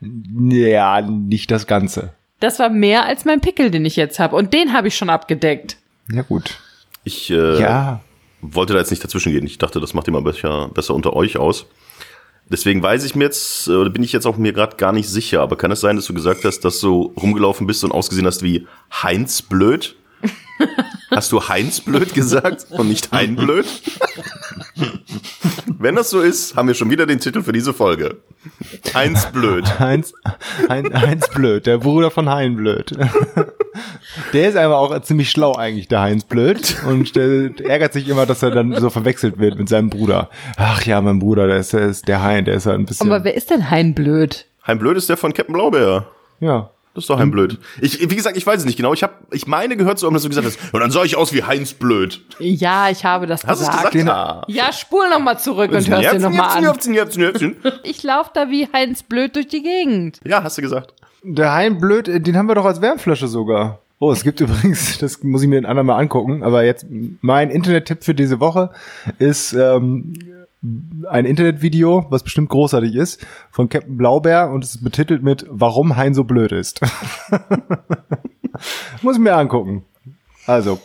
[0.00, 2.14] ja, nicht das Ganze.
[2.42, 4.34] Das war mehr als mein Pickel, den ich jetzt habe.
[4.36, 5.76] Und den habe ich schon abgedeckt.
[6.10, 6.58] Ja, gut.
[7.04, 8.00] Ich äh, Ja.
[8.40, 9.46] wollte da jetzt nicht dazwischen gehen.
[9.46, 11.66] Ich dachte, das macht immer besser, besser unter euch aus.
[12.48, 15.08] Deswegen weiß ich mir jetzt, äh, oder bin ich jetzt auch mir gerade gar nicht
[15.08, 18.26] sicher, aber kann es sein, dass du gesagt hast, dass du rumgelaufen bist und ausgesehen
[18.26, 19.94] hast wie Heinz Blöd?
[21.10, 23.66] Hast du Heinz Blöd gesagt und nicht Hein Blöd?
[25.78, 28.18] Wenn das so ist, haben wir schon wieder den Titel für diese Folge.
[28.94, 29.78] Heinz Blöd.
[29.78, 30.14] Heinz,
[30.68, 32.96] Hein, Heinz Blöd, der Bruder von Hein Blöd.
[34.32, 36.76] Der ist aber auch ziemlich schlau eigentlich, der Heinz Blöd.
[36.86, 40.30] Und der ärgert sich immer, dass er dann so verwechselt wird mit seinem Bruder.
[40.56, 43.10] Ach ja, mein Bruder, der ist, der ist der Hein, der ist halt ein bisschen.
[43.10, 44.46] Aber wer ist denn Hein Blöd?
[44.66, 46.06] Hein Blöd ist der von Captain Blaubeer.
[46.40, 46.70] ja.
[46.94, 47.58] Das ist doch Hein Blöd.
[47.80, 48.92] Ich, wie gesagt, ich weiß es nicht genau.
[48.92, 51.16] Ich habe, ich meine gehört zu haben, dass du gesagt hast, und dann sah ich
[51.16, 52.20] aus wie Heinz Blöd.
[52.38, 53.92] Ja, ich habe das Hast du es gesagt.
[53.92, 54.44] gesagt?
[54.50, 56.64] Ja, spul noch mal zurück und hörst dir noch mal an.
[56.64, 57.56] Jäpfchen, Jäpfchen, Jäpfchen.
[57.84, 60.20] Ich laufe da wie Heinz Blöd durch die Gegend.
[60.24, 60.92] Ja, hast du gesagt.
[61.22, 63.78] Der Hein Blöd, äh, den haben wir doch als Wärmflasche sogar.
[63.98, 66.84] Oh, es gibt übrigens, das muss ich mir den anderen mal angucken, aber jetzt
[67.22, 68.70] mein Internettipp für diese Woche
[69.18, 70.12] ist ähm,
[71.08, 75.96] ein Internetvideo, was bestimmt großartig ist, von Captain Blaubeer und es ist betitelt mit Warum
[75.96, 76.80] Hein so blöd ist.
[79.02, 79.84] muss ich mir angucken.
[80.46, 80.78] Also,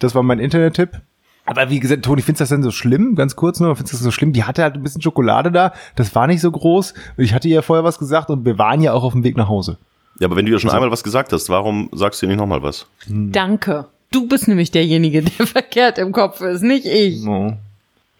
[0.00, 1.00] das war mein Internettipp.
[1.44, 3.14] Aber wie gesagt, Toni, findest du das denn so schlimm?
[3.14, 4.32] Ganz kurz nur, findest du das so schlimm?
[4.32, 6.94] Die hatte halt ein bisschen Schokolade da, das war nicht so groß.
[7.16, 9.48] Ich hatte ihr vorher was gesagt und wir waren ja auch auf dem Weg nach
[9.48, 9.78] Hause.
[10.18, 12.62] Ja, aber wenn du ja schon einmal was gesagt hast, warum sagst du nicht nochmal
[12.62, 12.86] was?
[13.06, 13.86] Danke.
[14.10, 17.24] Du bist nämlich derjenige, der verkehrt im Kopf ist, nicht ich.
[17.24, 17.52] Oh.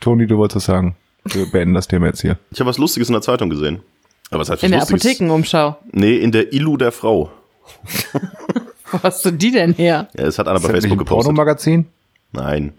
[0.00, 0.96] Toni, du wolltest was sagen.
[1.24, 2.38] Wir beenden das Thema jetzt hier.
[2.50, 3.80] Ich habe was Lustiges in der Zeitung gesehen.
[4.30, 5.02] Aber was heißt was In der Lustiges?
[5.04, 5.76] Apothekenumschau.
[5.92, 7.30] Nee, in der Illu der Frau.
[8.92, 10.08] Wo hast du die denn her?
[10.16, 11.24] Ja, es hat einer Ist bei das nicht Facebook ein gepostet.
[11.34, 11.86] Pornomagazin?
[12.32, 12.74] Nein.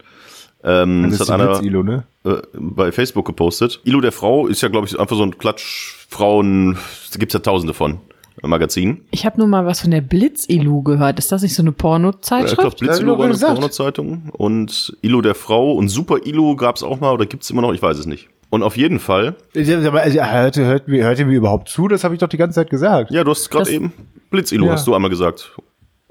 [0.64, 2.04] Ähm, Das es ist hat einer Blitz-Ilo, ne?
[2.24, 3.80] äh, bei Facebook gepostet.
[3.84, 6.74] Ilo der Frau ist ja, glaube ich, einfach so ein Klatschfrauen,
[7.12, 8.00] da gibt's ja tausende von,
[8.42, 9.02] Magazin.
[9.10, 11.18] Ich habe nur mal was von der Blitz-Ilu gehört.
[11.18, 12.78] Ist das nicht so eine Ich glaube, Pornozeitschrift?
[12.78, 13.54] Blitz Ja, Ilo hab war ich eine gesagt.
[13.54, 17.72] Pornozeitung und Ilo der Frau und Super Ilo gab's auch mal oder gibt's immer noch,
[17.72, 18.28] ich weiß es nicht.
[18.50, 19.36] Und auf jeden Fall,
[19.84, 21.86] Aber also, hört, hört, mir- hört ihr mir überhaupt zu?
[21.88, 23.10] Das habe ich doch die ganze Zeit gesagt.
[23.10, 23.92] ja, du hast gerade eben
[24.30, 24.72] Blitz Ilo Ja.
[24.72, 25.54] hast du einmal gesagt.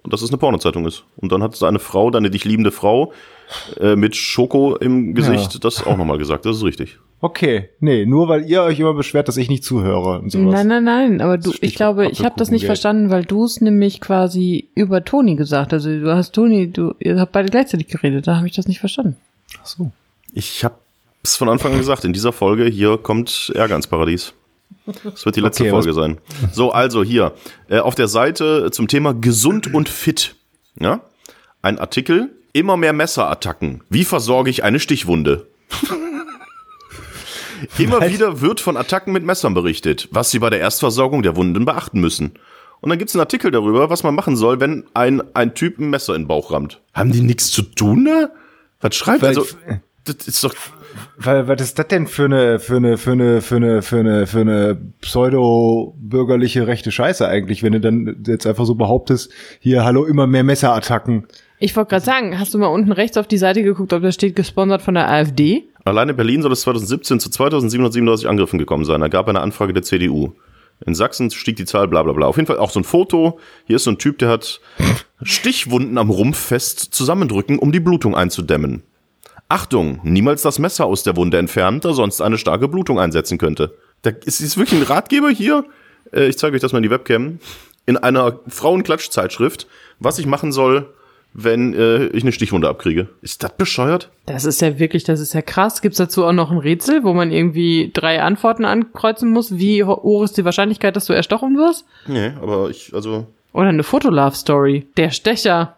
[0.03, 1.03] Und dass es eine Pornozeitung ist.
[1.17, 3.11] Und dann hat seine Frau, deine dich liebende Frau,
[3.79, 5.59] äh, mit Schoko im Gesicht, Ja.
[5.61, 6.45] das auch nochmal gesagt.
[6.45, 6.99] Das ist richtig.
[7.19, 10.53] Okay, nee, nur weil ihr euch immer beschwert, dass ich nicht zuhöre und sowas.
[10.53, 12.65] Nein, nein, nein, aber du, ich glaube, ich habe das nicht Apfelkuchengeld.
[12.67, 15.85] verstanden, weil du es nämlich quasi über Toni gesagt hast.
[15.85, 18.79] Also du hast Toni, du, ihr habt beide gleichzeitig geredet, da habe ich das nicht
[18.79, 19.17] verstanden.
[19.59, 19.91] Ach so.
[20.33, 20.75] Ich habe
[21.23, 24.33] es von Anfang an gesagt, in dieser Folge hier kommt Ärger ins Paradies.
[25.03, 26.19] Das wird die letzte Okay, Folge was- sein.
[26.53, 27.33] So, also hier,
[27.67, 30.35] äh, auf der Seite zum Thema gesund und fit.
[30.79, 31.01] Ja?
[31.63, 33.81] Ein Artikel, immer mehr Messerattacken.
[33.89, 35.47] Wie versorge ich eine Stichwunde?
[37.77, 38.11] immer Was?
[38.11, 41.99] wieder wird von Attacken mit Messern berichtet, was Sie bei der Erstversorgung der Wunden beachten
[41.99, 42.33] müssen.
[42.79, 45.89] Und dann gibt's einen Artikel darüber, was man machen soll, wenn ein, ein Typ ein
[45.89, 46.81] Messer in den Bauch rammt.
[46.93, 48.29] Haben die nichts zu tun da?
[48.81, 49.21] Was schreibt?
[49.23, 49.45] Weil- Also,
[50.05, 50.53] das ist doch
[51.17, 54.27] Weil, was ist das denn für eine, für eine, für eine, für eine, für eine,
[54.27, 60.05] für eine pseudo-bürgerliche rechte Scheiße eigentlich, wenn du dann jetzt einfach so behauptest, hier, hallo,
[60.05, 61.27] immer mehr Messerattacken.
[61.59, 64.11] Ich wollte gerade sagen, hast du mal unten rechts auf die Seite geguckt, ob da
[64.11, 65.63] steht gesponsert von der AfD?
[65.87, 69.01] Allein in Berlin soll es 2017 zu 2737 Angriffen gekommen sein.
[69.01, 70.33] Da gab eine Anfrage der CDU.
[70.85, 72.27] In Sachsen stieg die Zahl, bla bla bla.
[72.27, 73.39] Auf jeden Fall auch so ein Foto.
[73.65, 74.61] Hier ist so ein Typ, der hat
[75.23, 78.83] Stichwunden am Rumpf fest zusammendrücken, um die Blutung einzudämmen.
[79.49, 83.75] Achtung, niemals das Messer aus der Wunde entfernen, da sonst eine starke Blutung einsetzen könnte.
[84.01, 85.65] Da ist, ist wirklich ein Ratgeber hier.
[86.13, 87.39] Äh, ich zeige euch das mal in die Webcam.
[87.85, 89.67] In einer Frauenklatschzeitschrift,
[89.99, 90.93] was ich machen soll,
[91.37, 93.07] wenn äh, ich eine Stichwunde abkriege.
[93.21, 94.09] Ist das bescheuert?
[94.25, 95.83] Das ist ja wirklich, das ist ja krass.
[95.83, 99.57] Gibt's dazu auch noch ein Rätsel, wo man irgendwie drei Antworten ankreuzen muss?
[99.57, 101.85] Wie hoch ist die Wahrscheinlichkeit, dass du erstochen wirst?
[102.07, 104.87] Nee, aber ich, also, Oder eine Fotolove-Story.
[104.97, 105.77] Der Stecher.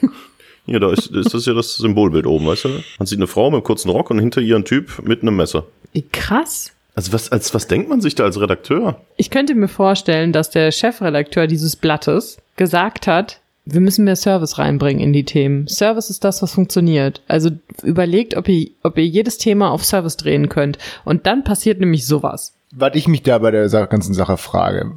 [0.66, 2.68] hier, da ist, ist das ja das Symbolbild oben, weißt du?
[2.98, 5.36] Man sieht eine Frau mit einem kurzen Rock und hinter ihr ein Typ mit einem
[5.36, 5.64] Messer.
[5.92, 6.72] Wie krass.
[6.96, 9.00] Also was, als, was denkt man sich da als Redakteur?
[9.16, 13.38] Ich könnte mir vorstellen, dass der Chefredakteur dieses Blattes gesagt hat,
[13.70, 15.66] wir müssen mehr Service reinbringen in die Themen.
[15.68, 17.22] Service ist das, was funktioniert.
[17.28, 17.50] Also
[17.82, 20.78] überlegt, ob ihr, ob ihr jedes Thema auf Service drehen könnt.
[21.04, 22.54] Und dann passiert nämlich sowas.
[22.72, 24.92] Was ich mich da bei der ganzen Sache frage,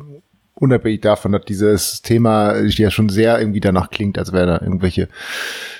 [0.55, 5.07] unabhängig davon, dass dieses Thema ja schon sehr irgendwie danach klingt, als wäre da irgendwelche,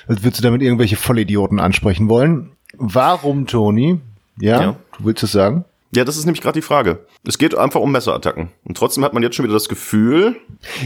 [0.06, 2.52] als würdest du damit irgendwelche Vollidioten ansprechen wollen.
[2.76, 4.00] Warum, Toni?
[4.40, 4.76] Ja, Ja.
[4.98, 5.64] du willst es sagen?
[5.94, 7.00] Ja, das ist nämlich gerade die Frage.
[7.26, 8.48] Es geht einfach um Messerattacken.
[8.64, 10.36] Und trotzdem hat man jetzt schon wieder das Gefühl,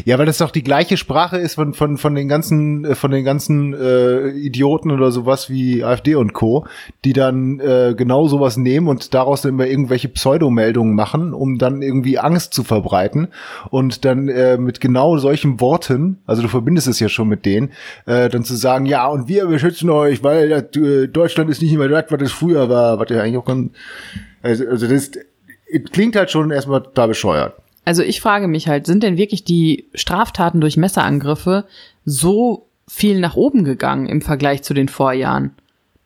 [0.05, 3.11] Ja, weil das doch die gleiche Sprache ist von, von, von den ganzen, äh, von
[3.11, 6.67] den ganzen äh, Idioten oder sowas wie AfD und Co.,
[7.05, 11.83] die dann äh, genau sowas nehmen und daraus dann immer irgendwelche Pseudomeldungen machen, um dann
[11.83, 13.29] irgendwie Angst zu verbreiten
[13.71, 17.71] und dann äh, mit genau solchen Worten, also du verbindest es ja schon mit denen,
[18.07, 21.89] äh, dann zu sagen, ja, und wir beschützen euch, weil äh, Deutschland ist nicht mehr
[21.89, 23.71] das, was es früher war, was ja eigentlich auch ganz,
[24.47, 25.11] also, also das
[25.93, 27.55] klingt halt schon erstmal da bescheuert.
[27.85, 31.65] Also ich frage mich halt, sind denn wirklich die Straftaten durch Messerangriffe
[32.05, 35.53] so viel nach oben gegangen im Vergleich zu den Vorjahren?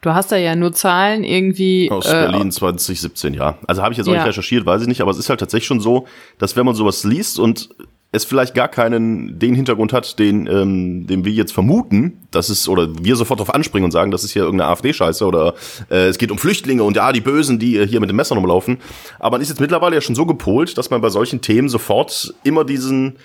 [0.02, 1.90] Du hast da ja nur Zahlen irgendwie.
[1.90, 3.58] aus äh, Berlin 2017, ja.
[3.66, 4.18] Also habe ich jetzt auch Ja.
[4.20, 6.06] nicht recherchiert, weiß ich nicht, aber es ist halt tatsächlich schon so,
[6.38, 7.68] dass wenn man sowas liest und
[8.12, 12.68] es vielleicht gar keinen den Hintergrund hat, den, ähm, den wir jetzt vermuten, dass es,
[12.68, 15.54] oder wir sofort darauf anspringen und sagen, das ist hier irgendeine AfD-Scheiße oder
[15.90, 18.34] äh, es geht um Flüchtlinge und ja, die Bösen, die äh, hier mit dem Messer
[18.34, 18.78] rumlaufen.
[19.20, 22.34] Aber man ist jetzt mittlerweile ja schon so gepolt, dass man bei solchen Themen sofort
[22.42, 23.16] immer diesen,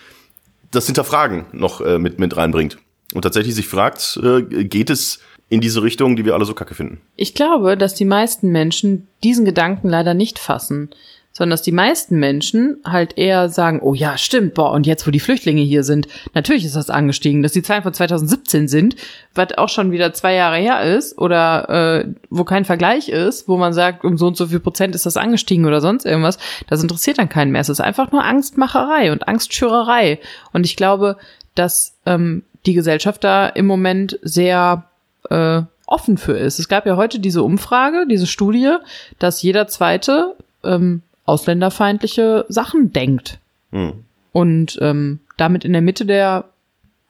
[0.69, 2.77] das Hinterfragen noch äh, mit, mit reinbringt.
[3.13, 5.19] Und tatsächlich sich fragt, äh, geht es
[5.49, 7.01] in diese Richtung, die wir alle so kacke finden?
[7.15, 10.89] Ich glaube, dass die meisten Menschen diesen Gedanken leider nicht fassen,
[11.37, 15.11] sondern dass die meisten Menschen halt eher sagen, oh ja, stimmt, boah, und jetzt, wo
[15.11, 18.95] die Flüchtlinge hier sind, natürlich ist das angestiegen, dass die Zahlen von 2017 sind,
[19.33, 23.57] was auch schon wieder zwei Jahre her ist oder äh, wo kein Vergleich ist, wo
[23.57, 26.81] man sagt, um so und so viel Prozent ist das angestiegen oder sonst irgendwas, das
[26.81, 27.61] interessiert dann keinen mehr.
[27.61, 30.19] Es ist einfach nur Angstmacherei und Angstschürerei.
[30.53, 31.17] Und ich glaube,
[31.53, 34.85] dass ähm, die Gesellschaft da im Moment sehr
[35.29, 36.59] äh, offen für ist.
[36.59, 38.77] Es gab ja heute diese Umfrage, diese Studie,
[39.19, 43.39] dass jeder Zweite ähm, ausländerfeindliche Sachen denkt
[43.71, 43.93] Hm.
[44.31, 46.45] und ähm, damit in der Mitte der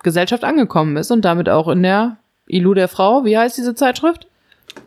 [0.04, 4.28] Gesellschaft angekommen ist und damit auch in der Ilu der Frau, wie heißt diese Zeitschrift?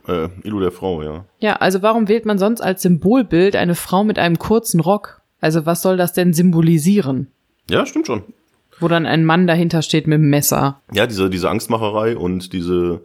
[0.06, 1.24] Äh, Ilu der Frau, ja.
[1.40, 5.20] Ja, also warum wählt man sonst als Symbolbild eine Frau mit einem kurzen Rock?
[5.40, 7.28] Also was soll das denn symbolisieren?
[7.70, 8.22] Ja, stimmt schon.
[8.80, 10.80] Wo dann ein Mann dahinter steht mit dem Messer.
[10.92, 13.02] Ja, diese, diese Angstmacherei und diese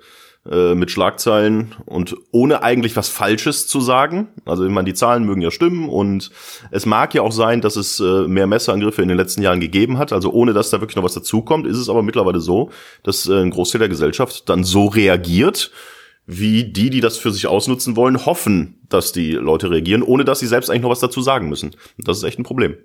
[0.50, 4.28] äh, mit Schlagzeilen und ohne eigentlich was Falsches zu sagen.
[4.46, 6.32] Also ich meine, die Zahlen mögen ja stimmen und
[6.72, 9.98] es mag ja auch sein, dass es äh, mehr Messerangriffe in den letzten Jahren gegeben
[9.98, 10.12] hat.
[10.12, 12.72] Also ohne dass da wirklich noch was dazukommt, ist es aber mittlerweile so,
[13.04, 15.72] dass äh, ein Großteil der Gesellschaft dann so reagiert,
[16.26, 20.40] wie die, die das für sich ausnutzen wollen, hoffen, dass die Leute reagieren, ohne dass
[20.40, 21.72] sie selbst eigentlich noch was dazu sagen müssen.
[21.98, 22.76] Das ist echt ein Problem.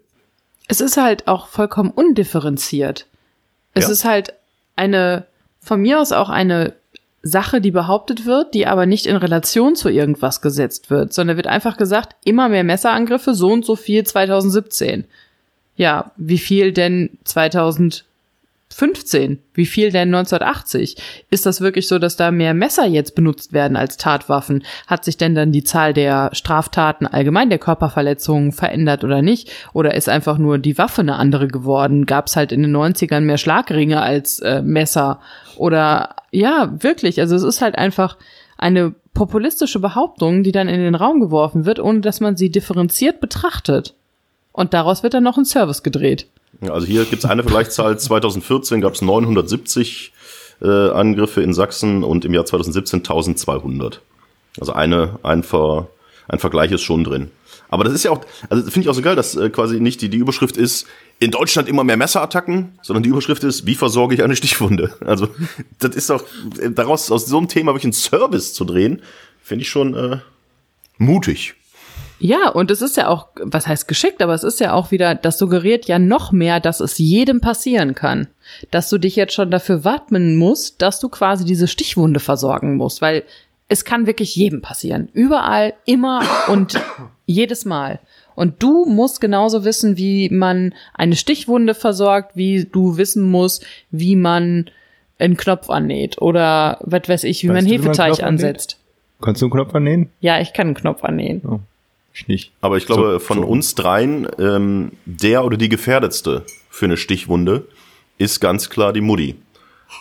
[0.68, 3.06] Es ist halt auch vollkommen undifferenziert.
[3.74, 3.92] Es Ja.
[3.92, 4.34] ist halt
[4.76, 5.26] eine,
[5.60, 6.74] von mir aus auch eine
[7.28, 11.46] Sache, die behauptet wird, die aber nicht in Relation zu irgendwas gesetzt wird, sondern wird
[11.46, 15.04] einfach gesagt, immer mehr Messerangriffe, so und so viel 2017.
[15.76, 17.18] Ja, wie viel denn
[18.70, 19.38] 2015?
[19.54, 20.96] Wie viel denn 1980?
[21.30, 24.64] Ist das wirklich so, dass da mehr Messer jetzt benutzt werden als Tatwaffen?
[24.86, 29.50] Hat sich denn dann die Zahl der Straftaten allgemein der Körperverletzungen verändert oder nicht?
[29.72, 32.06] Oder ist einfach nur die Waffe eine andere geworden?
[32.06, 35.20] Gab es halt in den 90ern mehr Schlagringe als äh, Messer?
[35.56, 37.20] Oder ja, wirklich.
[37.20, 38.16] Also es ist halt einfach
[38.58, 43.20] eine populistische Behauptung, die dann in den Raum geworfen wird, ohne dass man sie differenziert
[43.20, 43.94] betrachtet.
[44.52, 46.28] Und daraus wird dann noch ein Service gedreht.
[46.60, 47.98] Also hier gibt's eine Vergleichszahl.
[47.98, 50.12] 2014 gab's 970
[50.62, 54.00] äh, Angriffe in Sachsen und im Jahr 2017 1200.
[54.60, 55.88] Also eine, ein, Ver,
[56.28, 57.30] ein Vergleich ist schon drin.
[57.70, 60.00] Aber das ist ja auch, also finde ich auch so geil, dass äh, quasi nicht
[60.00, 60.86] die, die Überschrift ist,
[61.18, 64.94] in Deutschland immer mehr Messerattacken, sondern die Überschrift ist, wie versorge ich eine Stichwunde?
[65.04, 65.28] Also
[65.78, 66.24] das ist doch,
[66.60, 69.02] äh, daraus aus so einem Thema wirklich einen Service zu drehen,
[69.42, 70.18] finde ich schon äh,
[70.96, 71.54] mutig.
[72.20, 75.14] Ja, und es ist ja auch, was heißt geschickt, aber es ist ja auch wieder,
[75.14, 78.26] das suggeriert ja noch mehr, dass es jedem passieren kann.
[78.70, 83.00] Dass du dich jetzt schon dafür wappnen musst, dass du quasi diese Stichwunde versorgen musst,
[83.02, 83.22] weil
[83.68, 85.08] es kann wirklich jedem passieren.
[85.12, 86.80] Überall, immer und
[87.26, 88.00] jedes Mal.
[88.34, 94.16] Und du musst genauso wissen, wie man eine Stichwunde versorgt, wie du wissen musst, wie
[94.16, 94.70] man
[95.18, 98.78] einen Knopf annäht oder was weiß ich, wie Weißt man Hefeteig ansetzt.
[99.20, 100.10] Kannst du einen Knopf annähen?
[100.20, 101.42] Ja, ich kann einen Knopf annähen.
[101.44, 101.58] Oh,
[102.20, 102.52] ich nicht.
[102.60, 103.44] Aber ich glaube, So, von so.
[103.46, 107.66] uns dreien, ähm, der oder die gefährdetste für eine Stichwunde
[108.18, 109.36] ist ganz klar die Mutti.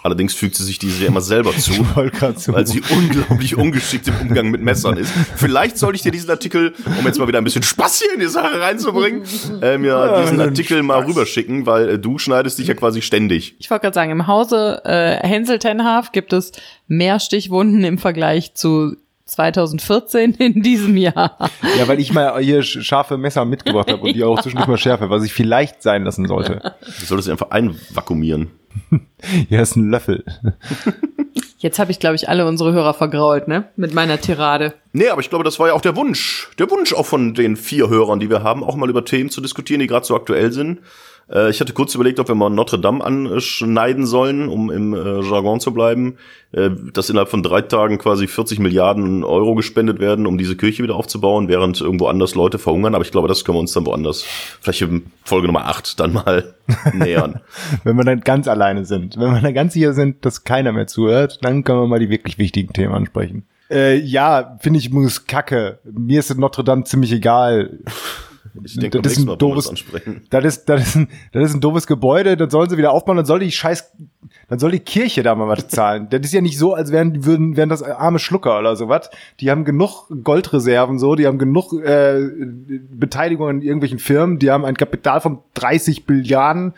[0.04, 4.16] Allerdings fügt sie sich diese ja immer selber zu, so- weil sie unglaublich ungeschickt im
[4.22, 5.14] Umgang mit Messern ist.
[5.38, 8.20] Vielleicht sollte ich dir diesen Artikel, um jetzt mal wieder ein bisschen Spaß hier in
[8.20, 9.24] die Sache reinzubringen,
[9.62, 13.56] äh, mir diesen Artikel mal rüberschicken, weil äh, du schneidest dich ja quasi ständig.
[13.60, 16.52] Ich wollte gerade sagen, im Hause äh, Hänsel Tenhaf gibt es
[16.88, 18.98] mehr Stichwunden im Vergleich zu
[19.28, 21.38] 2014 in diesem Jahr.
[21.78, 24.78] Ja, weil ich mal hier sch- scharfe Messer mitgebracht habe und die auch zwischendurch mal
[24.78, 26.74] schärfe, was ich vielleicht sein lassen sollte.
[27.00, 28.52] Du solltest sie einfach einvakuumieren.
[29.50, 30.24] Hier ist ein Löffel.
[31.58, 33.66] Jetzt habe ich, glaube ich, alle unsere Hörer vergrault, ne?
[33.76, 34.76] Mit meiner Tirade.
[34.94, 36.50] Nee, aber ich glaube, das war ja auch der Wunsch.
[36.60, 39.42] Der Wunsch auch von den vier Hörern, die wir haben, auch mal über Themen zu
[39.42, 40.80] diskutieren, die gerade so aktuell sind.
[41.32, 45.22] Äh, ich hatte kurz überlegt, ob wir mal Notre Dame anschneiden sollen, um im äh,
[45.22, 46.18] Jargon zu bleiben.
[46.54, 50.82] Äh, dass innerhalb von drei Tagen quasi 40 Milliarden Euro gespendet werden, um diese Kirche
[50.82, 52.96] wieder aufzubauen, während irgendwo anders Leute verhungern.
[52.96, 54.24] Aber ich glaube, das können wir uns dann woanders,
[54.62, 56.56] vielleicht in Folge Nummer 8 dann mal
[56.94, 57.42] nähern.
[57.84, 59.18] Wenn wir dann ganz alleine sind.
[59.18, 62.10] Wenn wir dann ganz sicher sind, dass keiner mehr zuhört, dann können wir mal die
[62.10, 63.46] wirklich wichtigen Themen ansprechen.
[63.70, 65.80] Äh, ja, finde ich muss kacke.
[65.84, 67.80] Mir ist Notre Dame ziemlich egal.
[68.64, 70.22] Ich denke, Das ist ein doofes- ansprechen.
[70.30, 73.18] Das ist, das ist ein, das ist ein doofes Gebäude, dann sollen sie wieder aufbauen,
[73.18, 73.92] dann soll die scheiß,
[74.50, 76.08] dann soll die Kirche da mal was zahlen.
[76.10, 79.10] Das ist ja nicht so, als wären, würden, wären das arme Schlucker oder sowas.
[79.40, 82.22] Die haben genug Goldreserven so, die haben genug äh,
[82.92, 86.74] Beteiligung an irgendwelchen Firmen, die haben ein Kapital von 30 Billiarden,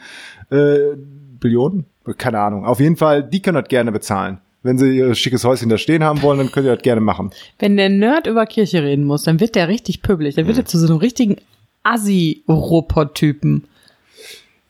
[0.52, 0.96] äh,
[1.40, 1.86] Billionen?
[2.18, 2.66] Keine Ahnung.
[2.66, 4.40] Auf jeden Fall, die können das gerne bezahlen.
[4.62, 7.30] Wenn sie ihr schickes Häuschen da stehen haben wollen, dann können sie das gerne machen.
[7.60, 10.36] Wenn der Nerd über Kirche reden muss, dann wird der richtig pöbelig.
[10.36, 11.38] Dann wird er zu so einem richtigen
[11.84, 13.68] Assi-Robotypen.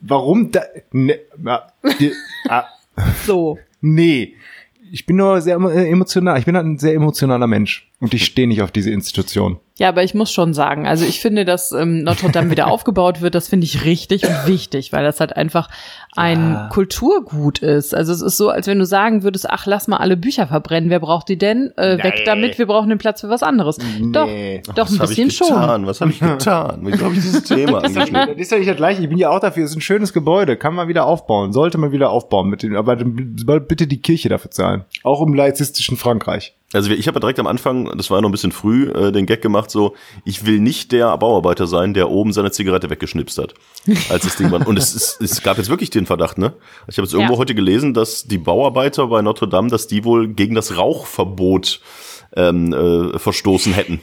[0.01, 1.19] Warum da, ne,
[1.99, 2.13] die,
[2.47, 2.65] ah,
[3.25, 3.57] So.
[3.81, 4.35] Nee.
[4.91, 6.39] Ich bin nur sehr äh, emotional.
[6.39, 7.89] Ich bin halt ein sehr emotionaler Mensch.
[7.99, 9.59] Und ich stehe nicht auf diese Institution.
[9.79, 13.21] Ja, aber ich muss schon sagen, also ich finde, dass ähm, Notre Dame wieder aufgebaut
[13.21, 15.69] wird, das finde ich richtig und wichtig, weil das halt einfach
[16.15, 16.69] ein Ja.
[16.71, 17.95] Kulturgut ist.
[17.95, 20.89] Also es ist so, als wenn du sagen würdest, ach, lass mal alle Bücher verbrennen,
[20.89, 21.71] wer braucht die denn?
[21.77, 23.77] Äh, weg damit, wir brauchen den Platz für was anderes.
[23.77, 25.47] Doch, doch ein Was hab bisschen ich schon.
[25.47, 25.85] getan?
[25.87, 26.79] Was habe ich getan?
[26.83, 28.13] Wieso habe ich dieses Thema angeschnitten?
[28.13, 29.01] Das ist ja nicht das gleiche.
[29.01, 29.63] Ich bin ja auch dafür.
[29.63, 30.57] Es ist ein schönes Gebäude.
[30.57, 31.53] Kann man wieder aufbauen.
[31.53, 32.49] Sollte man wieder aufbauen.
[32.49, 34.83] Mit dem, aber bitte die Kirche dafür zahlen.
[35.03, 36.53] Auch im laizistischen Frankreich.
[36.71, 39.11] Also ich habe ja direkt am Anfang, das war ja noch ein bisschen früh, äh,
[39.11, 43.39] den Gag gemacht, so, ich will nicht der Bauarbeiter sein, der oben seine Zigarette weggeschnipst
[43.39, 43.55] hat,
[44.09, 44.67] als das Ding war.
[44.67, 46.53] Und es, ist, es gab jetzt wirklich den Verdacht, ne?
[46.87, 47.39] Ich habe jetzt irgendwo Ja.
[47.39, 51.81] heute gelesen, dass die Bauarbeiter bei Notre Dame, dass die wohl gegen das Rauchverbot
[52.35, 53.99] ähm, äh, verstoßen hätten.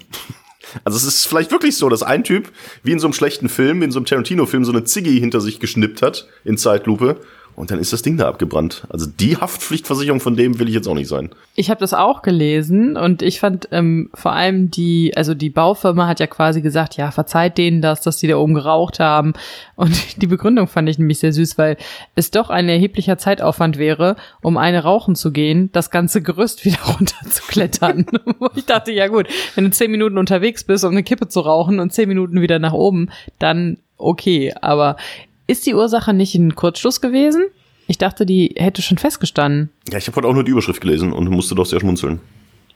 [0.83, 2.51] Also es ist vielleicht wirklich so, dass ein Typ,
[2.83, 5.41] wie in so einem schlechten Film, wie in so einem Tarantino-Film, so eine Ziggy hinter
[5.41, 7.21] sich geschnippt hat, in Zeitlupe,
[7.57, 8.87] und dann ist das Ding da abgebrannt.
[8.91, 11.31] Also die Haftpflichtversicherung von dem will ich jetzt auch nicht sein.
[11.55, 16.07] Ich habe das auch gelesen und ich fand ähm, vor allem die, also die Baufirma
[16.07, 19.33] hat ja quasi gesagt, ja, verzeiht denen das, dass die da oben geraucht haben.
[19.75, 21.79] Und die Begründung fand ich nämlich sehr süß, weil
[22.15, 26.83] es doch ein erheblicher Zeitaufwand wäre, um eine rauchen zu gehen, das ganze Gerüst wieder
[26.83, 28.07] runterzuklettern.
[28.55, 31.81] Ich dachte, ja gut, wenn du zehn Minuten unterwegs bist, um eine Kippe zu rauchen
[31.81, 34.55] und zehn Minuten wieder nach oben, dann okay.
[34.61, 34.97] Aber
[35.47, 37.45] ist die Ursache nicht ein Kurzschluss gewesen?
[37.87, 39.71] Ich dachte, die hätte schon festgestanden.
[39.91, 42.21] Ja, ich habe heute auch nur die Überschrift gelesen und musste doch sehr schmunzeln.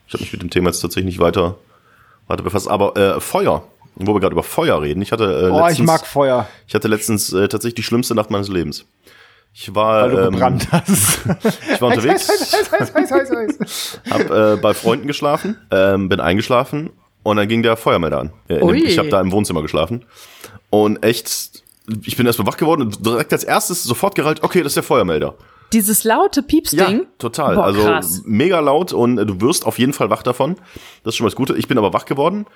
[0.06, 1.56] Ich habe mich mit dem Thema jetzt tatsächlich nicht weiter,
[2.28, 2.68] weiter befasst.
[2.68, 3.64] Aber äh, Feuer,
[3.96, 5.02] wo wir gerade über Feuer reden.
[5.02, 6.48] Ich hatte äh, Oh, letztens, ich mag Feuer.
[6.66, 8.84] ich hatte letztens äh, tatsächlich die schlimmste Nacht meines Lebens.
[9.52, 11.18] Ich war, Weil du ähm, gebrannt hast.
[11.74, 14.00] ich war unterwegs, heiß, heiß, heiß, heiß, heiß.
[14.10, 16.90] hab äh, bei Freunden geschlafen, ähm, bin eingeschlafen
[17.24, 18.32] und dann ging der Feuermelder an.
[18.46, 18.84] Äh, dem, Ui.
[18.84, 20.04] ich habe da im Wohnzimmer geschlafen
[20.70, 21.59] und echt,
[22.04, 24.82] ich bin erstmal wach geworden und direkt als erstes sofort gerallt, okay, das ist der
[24.82, 25.34] Feuermelder.
[25.72, 27.00] Dieses laute Piepsding.
[27.00, 27.54] Ja, total.
[27.54, 28.22] Boah, also krass.
[28.24, 30.56] mega laut und du wirst auf jeden Fall wach davon.
[31.04, 31.56] Das ist schon mal das Gute.
[31.56, 32.46] Ich bin aber wach geworden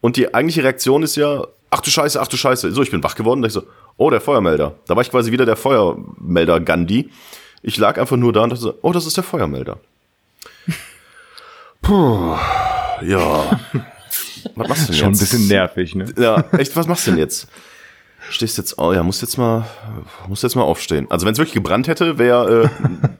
[0.00, 2.70] und die eigentliche Reaktion ist ja, ach du Scheiße, ach du Scheiße.
[2.72, 3.40] So, ich bin wach geworden.
[3.40, 3.62] Da ich so,
[3.96, 4.74] oh, der Feuermelder.
[4.86, 7.10] Da war ich quasi wieder der Feuermelder Gandhi.
[7.62, 9.78] Ich lag einfach nur da und dachte so, oh, das ist der Feuermelder.
[11.82, 12.36] Puh,
[13.02, 13.60] ja.
[14.54, 15.20] Was machst du denn Schon ein jetzt?
[15.20, 16.06] bisschen nervig, ne?
[16.18, 17.46] Ja, echt, was machst du denn jetzt?
[18.28, 19.66] Stehst jetzt, oh ja, musst jetzt mal,
[20.28, 21.06] musst jetzt mal aufstehen.
[21.10, 22.70] Also wenn es wirklich gebrannt hätte, wäre,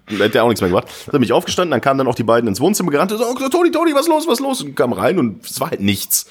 [0.08, 0.88] äh, hätte er auch nichts mehr gemacht.
[1.06, 3.24] Dann bin ich aufgestanden, dann kamen dann auch die beiden ins Wohnzimmer gerannt und so,
[3.24, 4.62] oh, Toni, Toni, was los, was los?
[4.62, 6.26] Und kamen rein und es war halt nichts.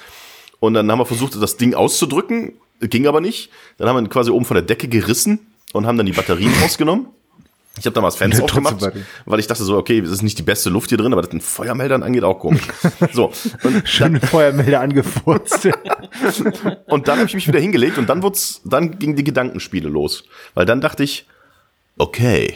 [0.60, 3.50] Und dann haben wir versucht, das Ding auszudrücken, ging aber nicht.
[3.78, 5.40] Dann haben wir ihn quasi oben von der Decke gerissen
[5.74, 7.08] und haben dann die Batterien rausgenommen.
[7.78, 9.08] Ich habe da mal das Fenster trotzdem aufgemacht, Batterien.
[9.26, 11.30] weil ich dachte so, okay, das ist nicht die beste Luft hier drin, aber das
[11.30, 12.68] den Feuermeldern angeht, auch komisch.
[13.14, 13.32] So,
[13.64, 15.70] und Schön mit Feuermelder angefurzt.
[16.88, 20.26] und dann habe ich mich wieder hingelegt und dann wurd's, dann gingen die Gedankenspiele los.
[20.56, 21.28] Weil dann dachte ich,
[21.98, 22.56] okay,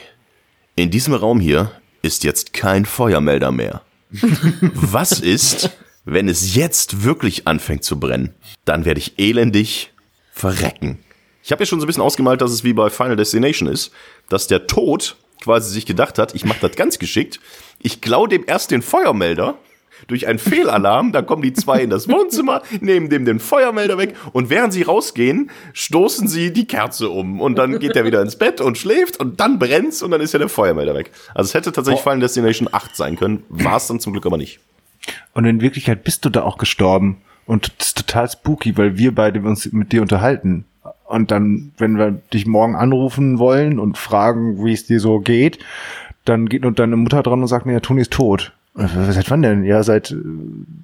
[0.76, 1.72] in diesem Raum hier
[2.02, 3.82] ist jetzt kein Feuermelder mehr.
[4.74, 5.70] Was ist,
[6.06, 8.34] wenn es jetzt wirklich anfängt zu brennen?
[8.66, 9.94] Dann werde ich elendig
[10.32, 11.00] verrecken.
[11.44, 13.92] Ich habe ja schon so ein bisschen ausgemalt, dass es wie bei Final Destination ist,
[14.30, 17.40] dass der Tod quasi sich gedacht hat, ich mache das ganz geschickt,
[17.80, 19.58] ich klau dem erst den Feuermelder
[20.08, 24.16] durch einen Fehlalarm, dann kommen die zwei in das Wohnzimmer, nehmen dem den Feuermelder weg
[24.32, 28.38] und während sie rausgehen, stoßen sie die Kerze um und dann geht er wieder ins
[28.38, 31.12] Bett und schläft und dann brennt's und dann ist ja der Feuermelder weg.
[31.34, 34.38] Also es hätte tatsächlich Final Destination 8 sein können, war es dann zum Glück aber
[34.38, 34.60] nicht.
[35.34, 37.22] Und in Wirklichkeit bist du da auch gestorben.
[37.46, 40.66] Und das ist total spooky, weil wir beide uns mit dir unterhalten.
[41.14, 45.60] Und dann, wenn wir dich morgen anrufen wollen und fragen, wie es dir so geht,
[46.26, 48.52] dann geht und deine Mutter dran und sagt mir, ja, Toni ist tot.
[48.76, 49.64] Ich, Seit wann denn?
[49.64, 50.16] Ja, seit äh,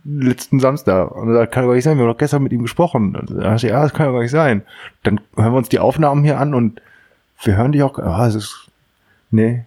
[0.06, 1.10] letzten Samstag.
[1.16, 1.98] Und das kann doch gar nicht sein.
[1.98, 3.14] Wir haben doch gestern mit ihm gesprochen.
[3.14, 4.62] Dann ich, ja, das kann doch gar nicht sein.
[5.02, 6.80] Dann hören wir uns die Aufnahmen hier an und
[7.42, 7.98] wir hören dich auch.
[7.98, 8.70] Ah, es ist.
[9.32, 9.66] Nee.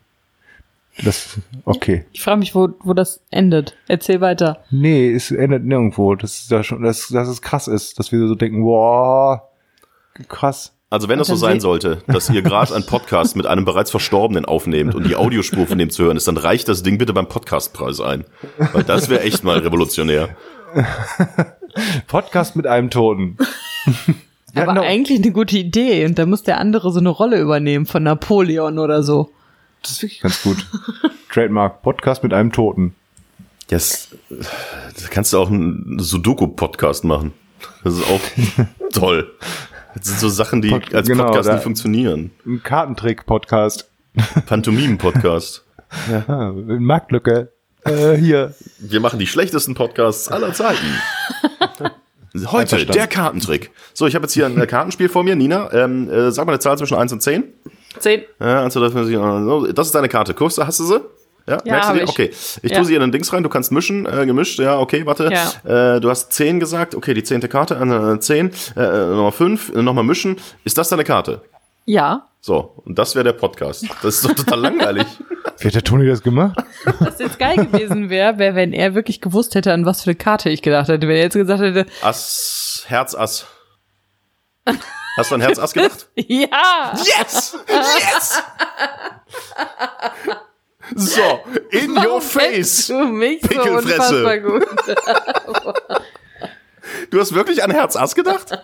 [1.03, 1.41] Das.
[1.65, 2.05] Okay.
[2.13, 3.75] Ich frage mich, wo, wo das endet.
[3.89, 4.63] Erzähl weiter.
[4.71, 6.15] Nee, es endet nirgendwo.
[6.15, 9.41] Das ist da schon, dass, dass es krass ist, dass wir so denken, wow,
[10.29, 10.75] krass.
[10.91, 13.91] Also wenn das so sein se- sollte, dass ihr gerade einen Podcast mit einem bereits
[13.91, 17.15] Verstorbenen aufnehmt und die Audiospur von dem zu hören ist, dann reicht das Ding bitte
[17.15, 18.25] beim Podcastpreis ein.
[18.75, 20.37] Weil das wäre echt mal revolutionär.
[22.07, 23.39] Podcast mit einem Toten.
[24.55, 24.83] Ja, Aber no.
[24.83, 26.05] eigentlich eine gute Idee.
[26.05, 29.31] Und da muss der andere so eine Rolle übernehmen von Napoleon oder so.
[29.81, 30.67] Das ist wirklich ganz gut.
[31.33, 32.95] Trademark, Podcast mit einem Toten.
[33.71, 34.09] Yes.
[34.29, 37.33] Da kannst du auch einen Sudoku-Podcast machen.
[37.83, 38.21] Das ist auch
[38.93, 39.33] toll.
[39.95, 42.31] Das sind so Sachen, die Pod- als genau, Podcast nicht funktionieren.
[42.47, 43.89] Ein Kartentrick-Podcast.
[44.47, 45.65] Pantomimen-Podcast.
[46.29, 47.53] Ah, Marktlücke.
[47.85, 48.55] Äh, hier.
[48.79, 50.87] Wir machen die schlechtesten Podcasts aller Zeiten.
[52.47, 53.71] Heute der Kartentrick.
[53.93, 55.37] So, ich habe jetzt hier ein äh, Kartenspiel vor mir.
[55.37, 57.45] Nina, ähm, äh, sag mal eine Zahl zwischen 1 und 10.
[57.99, 58.23] Zehn.
[58.41, 58.95] Ja, also das,
[59.75, 60.33] das ist deine Karte.
[60.33, 61.01] Kurse, hast du sie?
[61.47, 62.03] Ja, Ja, merkst du dir?
[62.05, 62.11] ich.
[62.11, 62.31] Okay.
[62.63, 62.77] Ich Ja.
[62.79, 65.31] tue sie in den Dings rein, du kannst mischen, äh, gemischt, ja, okay, warte.
[65.33, 65.97] Ja.
[65.97, 69.83] Äh, du hast 10 gesagt, okay, die zehnte Karte, äh, 10, äh, Nummer 5, äh,
[69.83, 70.37] nochmal mischen.
[70.65, 71.43] Ist das deine Karte?
[71.85, 72.29] Ja.
[72.41, 73.85] So, und das wäre der Podcast.
[74.03, 75.07] Das ist doch total langweilig.
[75.59, 76.59] Wie hat der Toni das gemacht?
[77.01, 80.17] Was jetzt geil gewesen wäre, wäre, wenn er wirklich gewusst hätte, an was für eine
[80.17, 81.07] Karte ich gedacht hätte.
[81.07, 83.47] Wenn er jetzt gesagt hätte, Ass, Herz, Ass.
[85.17, 86.09] Hast du an Herz, Ass gedacht?
[86.17, 87.57] ja, Yes!
[87.69, 88.43] Yes!
[90.97, 91.41] So,
[91.71, 92.89] in your face.
[92.89, 94.25] du mich so Pickelfresse.
[94.25, 94.67] unfassbar gut.
[97.11, 98.51] Du hast wirklich an Herz, Ass gedacht?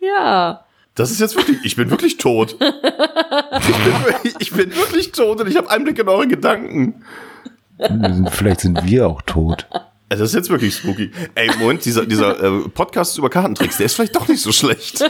[0.00, 0.64] Ja.
[0.96, 2.56] Das ist jetzt wirklich, ich bin wirklich tot.
[2.58, 7.04] Ich bin, ich bin wirklich tot und ich habe Einblick in eure Gedanken.
[8.30, 9.66] Vielleicht sind wir auch tot.
[10.08, 11.12] Also das ist jetzt wirklich spooky.
[11.36, 15.02] Ey, Moment, dieser, dieser äh, Podcast über Kartentricks, der ist vielleicht doch nicht so schlecht.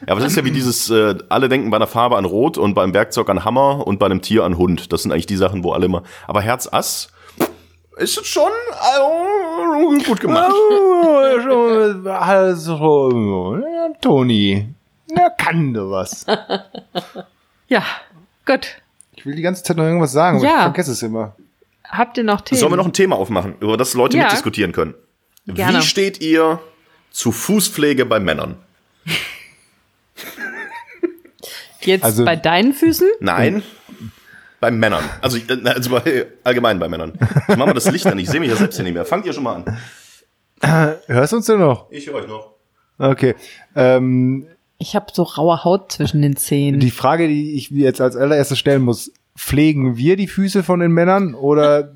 [0.00, 2.58] Ja, aber das ist ja wie dieses, äh, alle denken bei einer Farbe an Rot
[2.58, 4.92] und beim Werkzeug an Hammer und bei einem Tier an Hund.
[4.92, 6.02] Das sind eigentlich die Sachen, wo alle immer.
[6.26, 7.08] Aber Herz Ass
[7.96, 10.52] ist es schon äh, gut gemacht.
[12.06, 13.58] Also,
[14.00, 14.68] Toni.
[15.12, 16.26] Na, kann du was.
[17.68, 17.82] Ja,
[18.46, 18.76] gut.
[19.16, 20.56] Ich will die ganze Zeit noch irgendwas sagen, aber Ja.
[20.58, 21.34] ich vergesse es immer.
[21.88, 22.60] Habt ihr noch Themen?
[22.60, 24.24] Sollen wir noch ein Thema aufmachen, über das Leute Ja.
[24.24, 24.94] mitdiskutieren können?
[25.48, 25.78] Gerne.
[25.78, 26.60] Wie steht ihr
[27.10, 28.56] zu Fußpflege bei Männern?
[31.86, 33.08] Jetzt Also- bei deinen Füßen?
[33.20, 33.62] Nein.
[34.60, 35.04] Bei Männern.
[35.20, 37.12] Also, also bei, allgemein bei Männern.
[37.48, 39.04] Ich mach mal das Licht an, ich sehe mich ja selbst hier nicht mehr.
[39.04, 39.78] Fangt ihr schon mal an.
[41.06, 41.90] Hörst du uns denn noch?
[41.90, 42.54] Ich höre euch noch.
[42.98, 43.34] Okay.
[43.74, 44.46] Ähm,
[44.78, 46.80] Ich habe so raue Haut zwischen den Zähnen.
[46.80, 50.92] die Frage, die ich jetzt als allererstes stellen muss, pflegen wir die Füße von den
[50.92, 51.92] Männern oder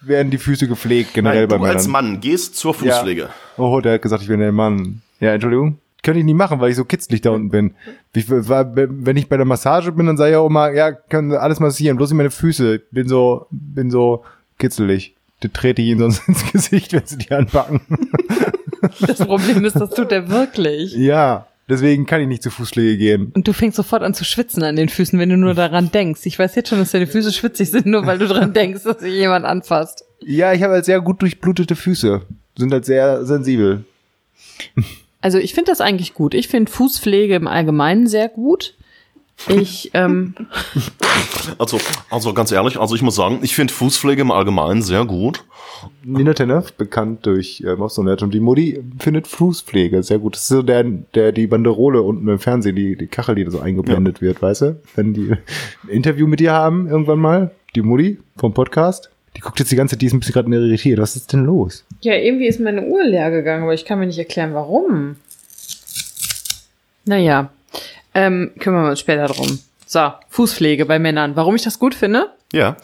[0.00, 1.76] werden die Füße gepflegt generell Nein, bei du Männern?
[1.76, 3.30] als Mann gehst zur Fußpflege.
[3.56, 5.02] Oh, der hat gesagt, ich bin der Mann.
[5.18, 5.78] Ja, Entschuldigung.
[6.04, 7.74] Könnte ich nicht machen, weil ich so kitzlig da unten bin.
[8.14, 11.32] Ich, war, wenn ich bei der Massage bin, dann sage ich auch immer, ja, können
[11.32, 12.82] alles massieren, bloß nicht meine Füße.
[12.90, 14.22] Bin so, bin so
[14.58, 15.16] kitzelig.
[15.42, 17.80] Die trete ich ihnen sonst ins Gesicht, wenn sie die anpacken.
[19.00, 20.92] Das Problem ist, das tut er wirklich.
[20.96, 23.32] ja, deswegen kann ich nicht zur Fußpflege gehen.
[23.34, 26.20] Und du fängst sofort an zu schwitzen an den Füßen, wenn du nur daran denkst.
[26.24, 29.00] Ich weiß jetzt schon, dass deine Füße schwitzig sind, nur weil du daran denkst, dass
[29.00, 30.04] sich jemand anfasst.
[30.20, 32.20] Ja, ich habe halt sehr gut durchblutete Füße.
[32.58, 33.84] Sind halt sehr sensibel.
[35.24, 36.34] Also ich finde das eigentlich gut.
[36.34, 38.74] Ich finde Fußpflege im Allgemeinen sehr gut.
[39.48, 40.34] Ich, ähm,
[41.58, 45.42] Also, also ganz ehrlich, also ich muss sagen, ich finde Fußpflege im Allgemeinen sehr gut.
[46.02, 50.34] Nina Tenner, bekannt durch äh, Mobsonet und die Mutti, findet Fußpflege sehr gut.
[50.34, 53.50] Das ist so der, der die Banderole unten im Fernsehen, die, die Kachel, die da
[53.50, 54.80] so eingeblendet wird, weißt du?
[54.94, 59.58] Wenn die ein Interview mit dir haben, irgendwann mal, die Mutti vom Podcast, die guckt
[59.58, 60.98] jetzt die ganze Zeit, die ist ein bisschen gerade irritiert.
[61.00, 61.84] Was ist denn los?
[62.02, 65.16] ja, irgendwie ist meine Uhr leer gegangen, aber ich kann mir nicht erklären, warum.
[67.06, 67.50] Naja,
[68.14, 69.58] ähm, kümmern wir uns später drum.
[69.86, 71.36] So, Fußpflege bei Männern.
[71.36, 72.30] Warum ich das gut finde?
[72.52, 72.76] Ja.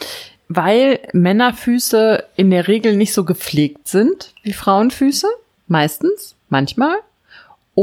[0.48, 5.28] Weil Männerfüße in der Regel nicht so gepflegt sind wie Frauenfüße.
[5.68, 6.96] Meistens, manchmal.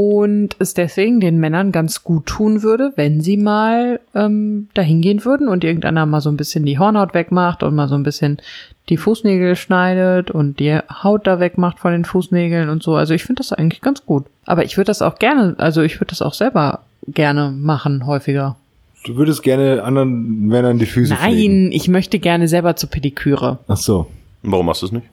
[0.00, 5.24] Und es deswegen den Männern ganz gut tun würde, wenn sie mal ähm, dahin gehen
[5.24, 8.38] würden und irgendeiner mal so ein bisschen die Hornhaut wegmacht und mal so ein bisschen
[8.90, 12.94] die Fußnägel schneidet und die Haut da wegmacht von den Fußnägeln und so.
[12.94, 14.26] Also ich finde das eigentlich ganz gut.
[14.46, 18.54] Aber ich würde das auch gerne, also ich würde das auch selber gerne machen, häufiger.
[19.04, 21.72] Du würdest gerne anderen Männern die Füße Nein, pflegen.
[21.72, 23.58] ich möchte gerne selber zur Pediküre.
[23.66, 24.06] Ach so.
[24.44, 25.06] Warum machst du es nicht?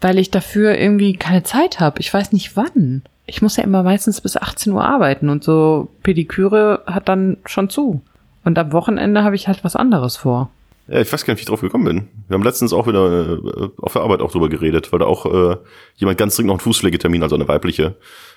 [0.00, 2.00] weil ich dafür irgendwie keine Zeit habe.
[2.00, 3.02] Ich weiß nicht wann.
[3.30, 7.70] Ich muss ja immer meistens bis 18 Uhr arbeiten und so Pediküre hat dann schon
[7.70, 8.00] zu.
[8.44, 10.50] Und am Wochenende habe ich halt was anderes vor.
[10.90, 12.08] Ja, ich weiß gar nicht, wie ich drauf gekommen bin.
[12.26, 15.24] Wir haben letztens auch wieder äh, auf der Arbeit auch drüber geredet, weil da auch
[15.24, 15.56] äh,
[15.94, 17.94] jemand ganz dringend noch einen Fußpflegetermin, also eine weibliche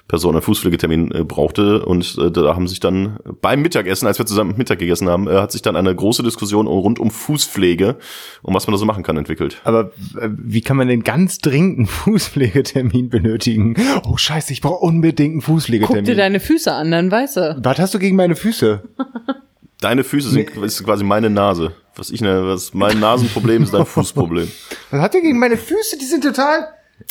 [0.07, 1.83] Person, einen Fußpflegetermin äh, brauchte.
[1.83, 5.39] Und äh, da haben sich dann beim Mittagessen, als wir zusammen Mittag gegessen haben, äh,
[5.39, 7.95] hat sich dann eine große Diskussion rund um Fußpflege
[8.43, 9.59] und was man da so machen kann entwickelt.
[9.63, 13.75] Aber äh, wie kann man den ganz dringenden Fußpflegetermin benötigen?
[14.07, 16.05] Oh scheiße, ich brauche unbedingt einen Guck Fußpflegetermin.
[16.05, 17.57] dir deine Füße an, dann weißt du.
[17.63, 18.83] Was hast du gegen meine Füße?
[19.81, 21.73] Deine Füße sind ist quasi meine Nase.
[21.95, 24.51] Was ich ne, was mein Nasenproblem ist dein Fußproblem.
[24.91, 25.97] Was hat er gegen meine Füße?
[25.97, 26.67] Die sind total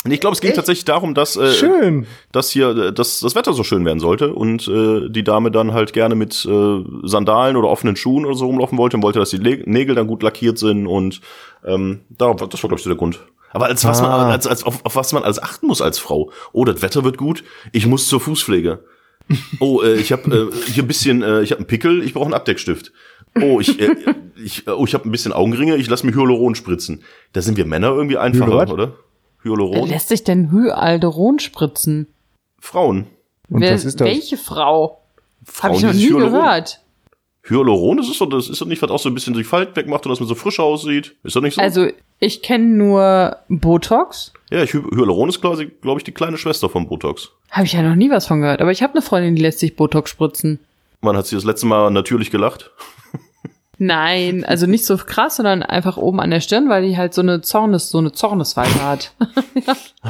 [0.09, 2.07] ich glaube, es ging tatsächlich darum, dass äh, schön.
[2.31, 5.73] dass hier äh, dass das Wetter so schön werden sollte und äh, die Dame dann
[5.73, 9.29] halt gerne mit äh, Sandalen oder offenen Schuhen oder so rumlaufen wollte und wollte, dass
[9.29, 11.21] die Le Nägel dann gut lackiert sind und
[11.65, 13.19] ähm, darauf, das war glaube ich so der Grund.
[13.51, 14.29] Aber als was man Ah.
[14.31, 16.31] als, als auf, auf was man als achten muss als Frau.
[16.53, 17.43] Oh, das Wetter wird gut.
[17.71, 18.83] Ich muss zur Fußpflege.
[19.59, 22.25] Oh, äh, ich habe äh, hier ein bisschen, äh, ich habe einen Pickel, ich brauche
[22.25, 22.91] einen Abdeckstift.
[23.41, 23.95] Oh, ich, äh,
[24.43, 27.03] ich, äh, oh, ich habe ein bisschen Augenringe, ich lasse mir Hyaluron spritzen.
[27.33, 28.71] Da sind wir Männer irgendwie einfacher, Hyaluron?
[28.71, 28.87] oder?
[29.43, 29.89] Wer Hyaluron?
[29.89, 32.07] lässt sich denn Hyaluron spritzen?
[32.59, 33.07] Frauen.
[33.49, 34.07] Und Wer, was ist das?
[34.07, 35.01] Welche Frau?
[35.61, 36.79] Habe Frauen, ich noch die nie Hyaluron- gehört.
[37.45, 39.75] Hyaluron, das ist doch, das ist doch nicht, was auch so ein bisschen die Falten
[39.75, 41.15] wegmacht und dass man so frischer aussieht.
[41.23, 41.61] Ist doch nicht so?
[41.61, 41.87] Also,
[42.19, 44.31] ich kenne nur Botox.
[44.49, 47.31] ja, Hy Hyaluron ist quasi, glaube ich, die kleine Schwester von Botox.
[47.51, 48.61] Habe ich ja noch nie was von gehört.
[48.61, 50.59] Aber ich habe eine Freundin, die lässt sich Botox spritzen.
[51.01, 52.71] Wann hat sie das letzte Mal natürlich gelacht?
[53.85, 57.21] Nein, also nicht so krass, sondern einfach oben an der Stirn, weil die halt so
[57.21, 59.11] eine Zornes, so eine Zornesfalte hat.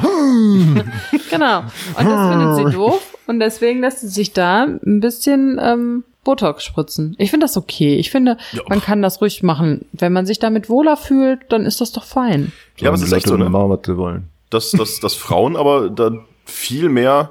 [1.30, 1.60] genau.
[1.98, 6.64] Und das findet sie doof und deswegen lässt sie sich da ein bisschen ähm, Botox
[6.64, 7.14] spritzen.
[7.18, 7.96] Ich finde das okay.
[7.96, 8.62] Ich finde, Ja.
[8.68, 9.86] man kann das ruhig machen.
[9.92, 12.52] Wenn man sich damit wohler fühlt, dann ist das doch fein.
[12.78, 13.48] Ja, aber es ist echt so, ne?
[13.50, 14.28] machen, was sie wollen.
[14.50, 16.12] dass, dass, dass Frauen aber da
[16.44, 17.30] viel mehr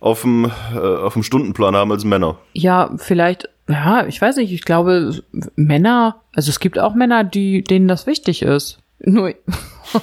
[0.00, 2.38] auf dem, äh, auf dem Stundenplan haben als Männer.
[2.52, 5.22] Ja, vielleicht, ja, ich weiß nicht, ich glaube,
[5.56, 8.78] Männer, also es gibt auch Männer, die, denen das wichtig ist.
[8.98, 9.34] Nur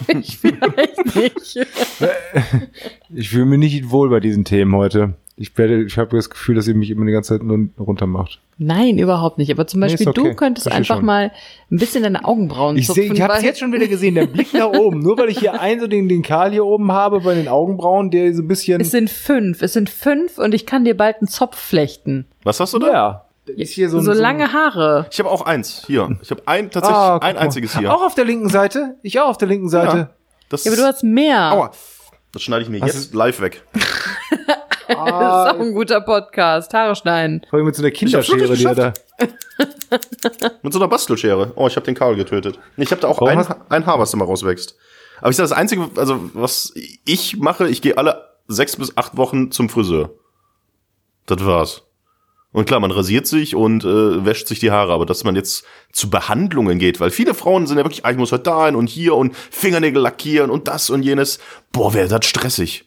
[0.08, 1.60] ich vielleicht nicht.
[3.16, 5.14] Ich fühle mich nicht wohl bei diesen Themen heute.
[5.36, 8.40] Ich werde, ich habe das Gefühl, dass ihr mich immer die ganze Zeit nur runtermacht.
[8.60, 9.52] Nein, überhaupt nicht.
[9.52, 10.30] Aber zum Nee, Beispiel ist okay.
[10.30, 11.06] du könntest Versteh einfach schon.
[11.06, 11.32] mal
[11.72, 13.16] ein bisschen deine Augenbrauen Ich, seh, zupfen.
[13.16, 15.00] ich habe es jetzt schon wieder gesehen, der Blick nach oben.
[15.00, 18.12] Nur weil ich hier einen so den, den Karl hier oben habe bei den Augenbrauen,
[18.12, 18.80] der so ein bisschen.
[18.80, 19.64] Es sind fünf.
[19.64, 22.26] Es sind fünf und ich kann dir bald einen Zopf flechten.
[22.44, 22.92] Was hast du da?
[22.92, 23.26] ja.
[23.48, 25.08] Ist hier so, So, ein- so lange Haare.
[25.12, 26.16] Ich habe auch eins hier.
[26.22, 27.92] Ich habe ein tatsächlich Ah, ein einziges hier.
[27.94, 28.96] Auch auf der linken Seite?
[29.02, 29.98] Ich auch auf der linken Seite.
[29.98, 30.10] Ja.
[30.50, 31.52] Das Ja, aber du hast mehr.
[31.52, 31.72] Aua.
[32.34, 33.64] Das schneide ich mir Was jetzt live weg.
[34.86, 36.74] Das ist auch ein guter Podcast.
[36.74, 37.42] Haare schneiden.
[37.50, 38.94] Vor allem mit so einer Kinderschere, die er da.
[40.62, 41.54] Mit so einer Bastelschere.
[41.56, 42.60] Oh, ich habe den Karl getötet.
[42.78, 44.76] Ich habe da auch Warum ein, hast- ein Haar, was immer rauswächst.
[45.20, 46.74] Aber ich sage, das Einzige, also was
[47.06, 50.12] ich mache, ich gehe alle sechs bis acht Wochen zum Friseur.
[51.28, 51.84] Das war's.
[52.54, 55.66] Und klar, man rasiert sich und äh, wäscht sich die Haare, aber dass man jetzt
[55.92, 58.88] zu Behandlungen geht, weil viele Frauen sind ja wirklich, ah, ich muss heute dahin und
[58.88, 61.40] hier und Fingernägel lackieren und das und jenes.
[61.72, 62.86] Boah, wäre das stressig.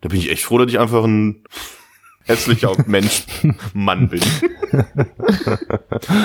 [0.00, 1.42] Da bin ich echt froh, dass ich einfach ein
[2.24, 3.24] hässlicher Mensch,
[3.74, 4.22] Mann bin.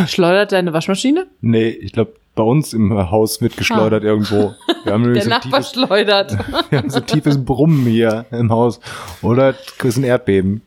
[0.08, 1.28] Schleudert deine Waschmaschine?
[1.41, 4.54] Nee, ich glaube, bei uns im Haus wird geschleudert irgendwo.
[4.84, 6.38] Wir haben Der so, Nachbar tiefes, schleudert.
[6.70, 8.80] wir haben so tiefes Brummen hier im Haus.
[9.22, 10.62] Oder es ist ein Erdbeben.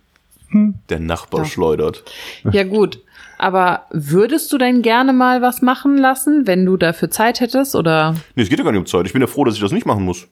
[0.89, 2.05] Der Nachbar schleudert.
[2.53, 3.01] Ja, gut.
[3.39, 7.75] Aber würdest du denn gerne mal was machen lassen, wenn du dafür Zeit hättest?
[7.75, 9.07] Oder Nee, es geht ja gar nicht um Zeit.
[9.07, 10.27] Ich bin ja froh, dass ich das nicht machen muss.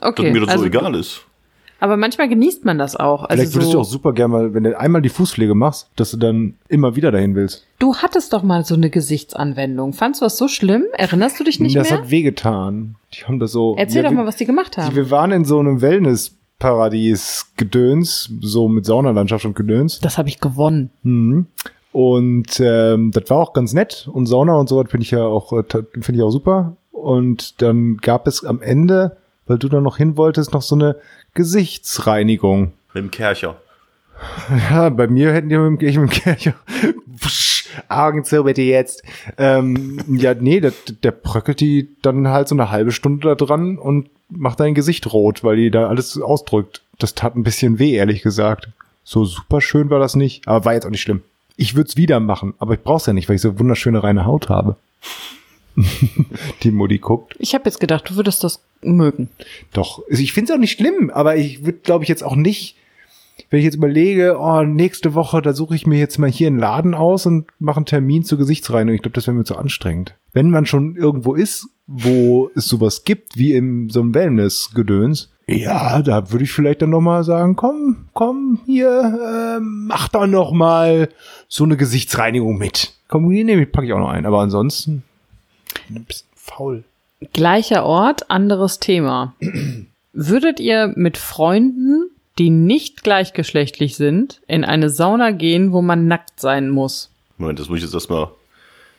[0.00, 0.24] okay.
[0.24, 1.22] Dass mir das also, so egal ist.
[1.80, 3.24] Aber manchmal genießt man das auch.
[3.24, 5.90] Also Vielleicht würdest so, du auch super gerne mal, wenn du einmal die Fußpflege machst,
[5.96, 7.66] dass du dann immer wieder dahin willst.
[7.80, 9.92] du hattest doch mal so eine Gesichtsanwendung.
[9.92, 10.84] Fandst du das so schlimm?
[10.92, 11.98] Erinnerst du dich nicht das mehr?
[12.00, 12.94] hat wehgetan.
[13.12, 13.74] Die haben das so.
[13.76, 14.94] Erzähl ja, doch wir- mal, was die gemacht haben.
[14.94, 15.82] Wir waren in so einem
[16.60, 20.00] Wellness-Paradies-Gedöns, so mit Saunalandschaft und Gedöns.
[20.00, 20.90] Das habe ich gewonnen.
[21.02, 21.46] Mhm.
[21.92, 24.08] Und ähm, das war auch ganz nett.
[24.12, 26.76] Und Sauna und so was finde ich ja auch, äh, finde ich auch super.
[26.90, 30.96] Und dann gab es am Ende, weil du da noch hin wolltest, noch so eine
[31.34, 32.72] Gesichtsreinigung.
[32.94, 33.56] Mit dem Kercher.
[34.70, 36.54] Ja, bei mir hätten die mit dem, ich mit dem Kercher.
[37.88, 39.02] Augen zu bitte jetzt.
[39.38, 40.72] Ähm, ja, nee, der,
[41.02, 45.12] der bröckelt die dann halt so eine halbe Stunde da dran und macht dein Gesicht
[45.12, 46.82] rot, weil die da alles ausdrückt.
[46.98, 48.68] Das tat ein bisschen weh, ehrlich gesagt.
[49.04, 51.22] So super schön war das nicht, aber war jetzt auch nicht schlimm.
[51.56, 54.24] Ich würde es wieder machen, aber ich brauch's ja nicht, weil ich so wunderschöne reine
[54.24, 54.76] Haut habe.
[56.62, 57.36] die Mutti guckt.
[57.38, 59.28] Ich habe jetzt gedacht, du würdest das mögen.
[59.72, 62.36] Doch, also ich finde es auch nicht schlimm, aber ich würde, glaube ich, jetzt auch
[62.36, 62.76] nicht,
[63.50, 66.58] wenn ich jetzt überlege, oh, nächste Woche, da suche ich mir jetzt mal hier einen
[66.58, 68.96] Laden aus und mache einen Termin zur Gesichtsreinigung.
[68.96, 70.14] Ich glaube, das wäre mir zu anstrengend.
[70.32, 76.00] Wenn man schon irgendwo ist, wo es sowas gibt, wie in so einem Wellness-Gedöns, ja,
[76.00, 80.52] da würde ich vielleicht dann noch mal sagen, komm, komm, hier, äh, mach doch noch
[80.52, 81.10] mal
[81.48, 82.94] so eine Gesichtsreinigung mit.
[83.08, 84.24] Komm, die nehme ich, packe ich auch noch ein.
[84.24, 85.02] Aber ansonsten,
[85.90, 86.84] ein bisschen faul.
[87.32, 89.34] Gleicher Ort, anderes Thema.
[90.12, 96.40] Würdet ihr mit Freunden, die nicht gleichgeschlechtlich sind, in eine Sauna gehen, wo man nackt
[96.40, 97.10] sein muss?
[97.38, 98.28] Moment, das muss ich jetzt erstmal.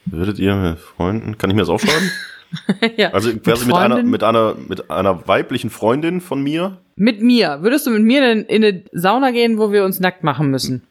[0.06, 2.12] Würdet ihr mit Freunden, kann ich mir das aufschreiben?
[2.98, 3.10] ja.
[3.12, 6.78] Also quasi mit, einer, mit, einer, mit einer weiblichen Freundin von mir.
[6.96, 7.62] Mit mir.
[7.62, 10.84] Würdest du mit mir denn in eine Sauna gehen, wo wir uns nackt machen müssen?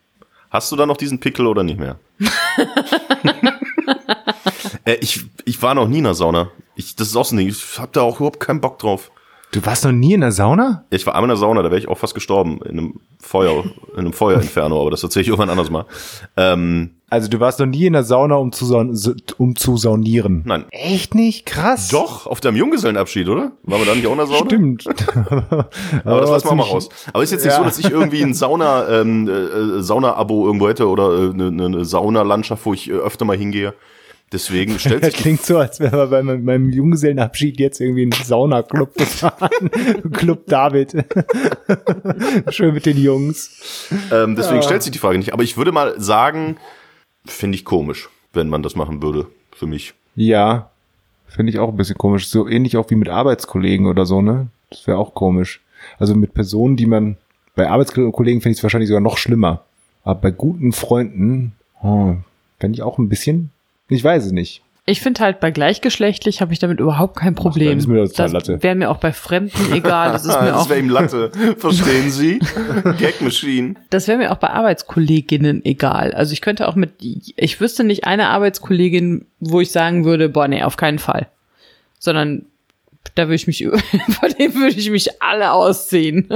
[0.50, 1.98] Hast du da noch diesen Pickel oder nicht mehr?
[4.84, 6.50] äh, ich, ich war noch nie in der Sauna.
[6.76, 7.48] Ich, das ist auch so ein Ding.
[7.48, 9.10] Ich hab da auch überhaupt keinen Bock drauf.
[9.54, 10.84] Du warst noch nie in der Sauna?
[10.90, 12.58] Ja, ich war einmal in der Sauna, da wäre ich auch fast gestorben.
[12.64, 15.84] In einem Feuer, in einem Feuerinferno, aber das erzähle ich irgendwann anders mal.
[16.36, 18.98] Ähm, Also du warst noch nie in der Sauna, um zu, saun
[19.38, 20.42] um zu saunieren.
[20.44, 20.64] nein.
[20.72, 21.46] Echt nicht?
[21.46, 21.86] Krass.
[21.88, 23.52] Doch, auf deinem Junggesellenabschied, oder?
[23.62, 24.44] Waren wir da nicht auch in der Sauna?
[24.46, 24.86] Stimmt.
[26.04, 26.88] Aber das lassen wir mal raus.
[27.12, 27.58] Aber ist jetzt nicht Ja.
[27.58, 31.84] so, dass ich irgendwie ein Sauna, ähm, äh, Sauna-Abo irgendwo hätte oder äh, eine, eine
[31.84, 33.72] Saunalandschaft, wo ich äh, öfter mal hingehe.
[34.34, 38.02] Deswegen stellt Das sich die klingt so, als wäre wir bei meinem, Junggesellenabschied jetzt irgendwie
[38.02, 39.70] in einen Saunaclub gefahren.
[40.12, 41.04] Club David.
[42.50, 43.88] Schön mit den Jungs.
[44.12, 45.32] Ähm, deswegen stellt sich die Frage nicht.
[45.32, 46.56] Aber ich würde mal sagen,
[47.24, 48.10] finde ich komisch.
[48.32, 49.94] wenn man das machen würde, für mich.
[50.16, 50.70] Ja,
[51.28, 52.28] finde ich auch ein bisschen komisch.
[52.28, 54.48] So ähnlich auch wie mit Arbeitskollegen oder so, ne?
[54.70, 55.60] Das wäre auch komisch.
[56.00, 57.16] Also mit Personen, die man,
[57.54, 59.64] bei Arbeitskollegen finde ich es wahrscheinlich sogar noch schlimmer.
[60.02, 62.16] Aber bei guten Freunden, oh,
[62.58, 63.50] fände ich auch ein bisschen,
[63.94, 64.62] ich weiß es nicht.
[64.86, 67.70] Ich finde halt bei gleichgeschlechtlich habe ich damit überhaupt kein Problem.
[67.70, 68.62] dann ist mir das Latte.
[68.62, 70.12] wäre mir auch bei Fremden egal.
[70.12, 71.32] Das ist mir das auch, wäre ihm Latte.
[71.56, 72.38] Verstehen Sie?
[72.98, 73.76] Gag Machine.
[73.88, 76.12] das wäre mir auch bei Arbeitskolleginnen egal.
[76.12, 80.48] Also ich könnte auch mit, ich wüsste nicht eine Arbeitskollegin, wo ich sagen würde, boah,
[80.48, 81.28] nee, auf keinen Fall.
[81.98, 82.44] Sondern
[83.14, 83.58] da würde ich mich,
[84.10, 86.28] vor dem würde ich mich alle ausziehen.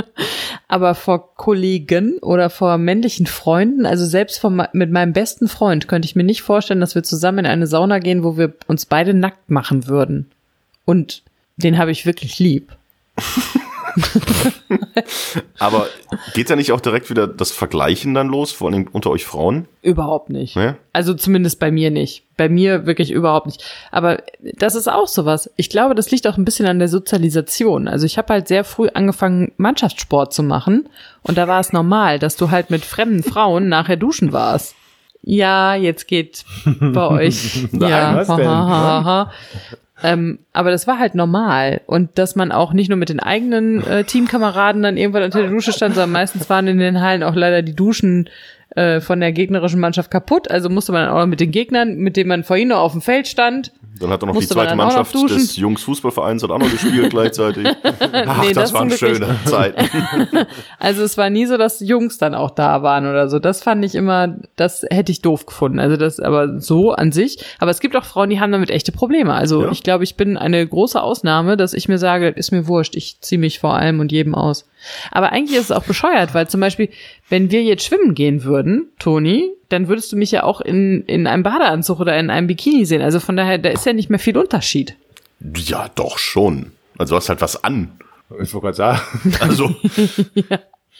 [0.68, 6.06] Aber vor Kollegen oder vor männlichen Freunden, also selbst vor, mit meinem besten Freund, könnte
[6.06, 9.14] ich mir nicht vorstellen, dass wir zusammen in eine Sauna gehen, wo wir uns beide
[9.14, 10.30] nackt machen würden.
[10.84, 11.22] Und
[11.56, 12.72] den habe ich wirklich lieb.
[15.58, 15.86] Aber
[16.34, 19.66] geht da nicht auch direkt wieder das Vergleichen dann los, vor allem unter euch Frauen?
[19.82, 20.56] Überhaupt nicht.
[20.56, 20.76] Ne?
[20.92, 22.24] Also zumindest bei mir nicht.
[22.36, 23.64] Bei mir wirklich überhaupt nicht.
[23.90, 25.50] Aber das ist auch sowas.
[25.56, 27.88] Ich glaube, das liegt auch ein bisschen an der Sozialisation.
[27.88, 30.88] Also ich habe halt sehr früh angefangen, Mannschaftssport zu machen.
[31.22, 34.74] Und da war es normal, dass du halt mit fremden Frauen nachher duschen warst.
[35.22, 37.68] Ja, jetzt geht bei euch.
[37.72, 38.48] ja, was denn?
[38.48, 39.32] ha, ha, ha.
[40.02, 41.80] Ähm, aber das war halt normal.
[41.86, 45.50] Und dass man auch nicht nur mit den eigenen äh, Teamkameraden dann irgendwann unter der
[45.50, 48.28] Dusche stand, sondern meistens waren in den Hallen auch leider die Duschen
[48.76, 50.50] äh, von der gegnerischen Mannschaft kaputt.
[50.50, 53.26] Also musste man auch mit den Gegnern, mit denen man vorhin noch auf dem Feld
[53.26, 56.70] stand, Dann hat er noch die Musste man zweite Mannschaft des Jungs-Fußballvereins hat auch noch
[56.70, 57.66] gespielt gleichzeitig.
[57.66, 59.88] Ach, Nee, das, das waren schöne Zeiten.
[60.78, 63.38] Also es war nie so, dass Jungs dann auch da waren oder so.
[63.38, 65.78] Das fand ich immer, das hätte ich doof gefunden.
[65.80, 67.38] Also das aber so an sich.
[67.58, 69.34] Aber es gibt auch Frauen, die haben damit echte Probleme.
[69.34, 69.70] Also Ja.
[69.72, 73.20] ich glaube, ich bin eine große Ausnahme, dass ich mir sage, ist mir wurscht, ich
[73.20, 74.68] ziehe mich vor allem und jedem aus.
[75.10, 76.88] Aber eigentlich ist es auch bescheuert, weil zum Beispiel,
[77.28, 81.26] wenn wir jetzt schwimmen gehen würden, Toni, dann würdest du mich ja auch in, in
[81.26, 83.02] einem Badeanzug oder in einem Bikini sehen.
[83.02, 84.96] Also von daher, da ist ja nicht mehr viel Unterschied.
[85.56, 86.72] Ja, doch schon.
[86.96, 87.92] Also du hast halt was an.
[88.42, 89.00] Ich wollte gerade sagen.
[89.40, 89.74] Also,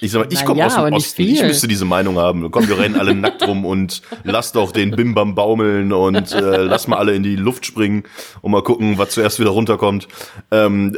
[0.01, 1.22] ich sag mal, ich komme ja, aus dem aber nicht Osten.
[1.22, 2.51] Ich müsste diese Meinung haben.
[2.51, 6.87] Komm, wir rennen alle nackt rum und lass doch den Bimbam baumeln und äh, lass
[6.87, 8.05] mal alle in die Luft springen
[8.41, 10.07] und mal gucken, was zuerst wieder runterkommt.
[10.51, 10.97] Ähm,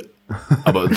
[0.64, 0.88] aber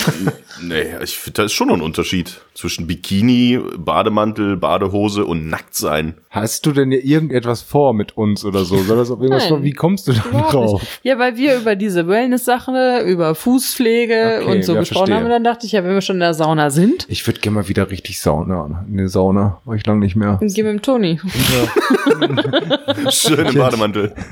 [0.62, 5.74] nee, ich finde, da ist schon noch ein Unterschied zwischen Bikini, Bademantel, Badehose und nackt
[5.74, 6.14] sein.
[6.30, 8.76] Hast du denn hier irgendetwas vor mit uns oder so?
[8.78, 9.48] Soll das auf irgendwas Nein.
[9.50, 9.62] vor?
[9.64, 10.20] Wie kommst du da
[10.50, 10.80] drauf?
[10.82, 11.00] nicht.
[11.02, 15.16] Ja, weil wir über diese Wellness-Sache, über Fußpflege Okay, und so ja, gesprochen verstehe.
[15.16, 17.40] haben, und dann dachte ich ja, wenn wir schon in der Sauna sind, Ich würde
[17.40, 19.60] gerne mal wieder richtig Sauna, in eine Sauna.
[19.64, 20.38] War ich lange nicht mehr.
[20.40, 21.20] gehen wir mit dem Toni.
[23.10, 24.12] Schön im Bademantel.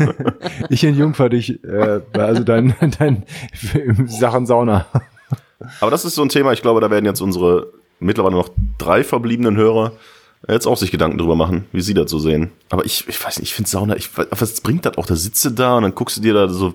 [0.69, 3.25] Ich entjungfer dich, äh, also dein, dein
[4.07, 4.87] Sachen Sauna.
[5.81, 9.05] Aber das ist so ein Thema, ich glaube, da werden jetzt unsere mittlerweile noch drei
[9.05, 9.93] verbliebenen Hörer
[10.49, 12.51] jetzt auch sich Gedanken drüber machen, wie sie das so sehen.
[12.69, 15.07] Aber ich, ich weiß nicht, ich finde Sauna, ich, was bringt das auch?
[15.07, 16.75] Da sitzt du da und dann guckst du dir da so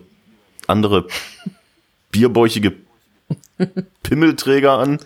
[0.67, 1.05] andere
[2.11, 2.73] bierbäuchige
[4.03, 4.99] Pimmelträger an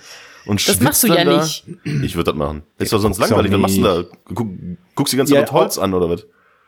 [0.46, 1.38] und Das machst du ja da.
[1.42, 1.66] nicht.
[2.04, 2.64] Ich würde das machen.
[2.78, 3.52] Ist doch sonst langweilig.
[3.52, 4.04] Was machst du da?
[4.34, 4.48] Guck,
[4.96, 6.26] guckst die ganze Zeit Ja, mit Holz an oder was?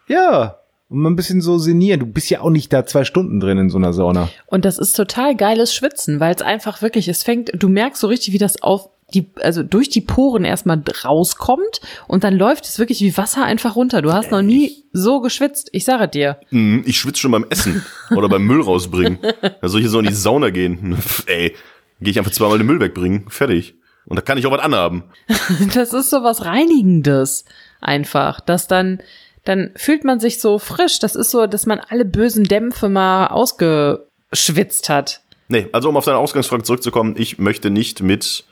[0.07, 0.57] Ja.
[0.93, 2.01] Und mal ein bisschen so senieren.
[2.01, 4.29] Du bist ja auch nicht da zwei Stunden drin in so einer Sauna.
[4.45, 8.05] Und das ist total geiles Schwitzen, weil es einfach wirklich, es fängt, du merkst so
[8.05, 12.77] richtig, wie das auf die, also durch die Poren erstmal rauskommt und dann läuft es
[12.77, 14.03] wirklich wie Wasser einfach runter.
[14.03, 15.69] Du hast noch nie so geschwitzt.
[15.71, 16.37] Ich sage dir.
[16.51, 17.83] Mhm, Ich schwitze schon beim Essen
[18.15, 19.17] oder beim Müll rausbringen.
[19.61, 20.95] Da soll ich so in die Sauna gehen.
[21.25, 21.55] Ey,
[22.01, 23.25] gehe ich einfach zweimal den Müll wegbringen.
[23.29, 23.73] Fertig.
[24.05, 25.05] Und da kann ich auch was anhaben.
[25.73, 27.45] Das ist so was Reinigendes
[27.81, 28.99] einfach, dass dann,
[29.43, 30.99] dann fühlt man sich so frisch.
[30.99, 35.21] Das ist so, dass man alle bösen Dämpfe mal ausgeschwitzt hat.
[35.47, 38.45] Nee, also um auf deine Ausgangsfrage zurückzukommen, ich möchte nicht mit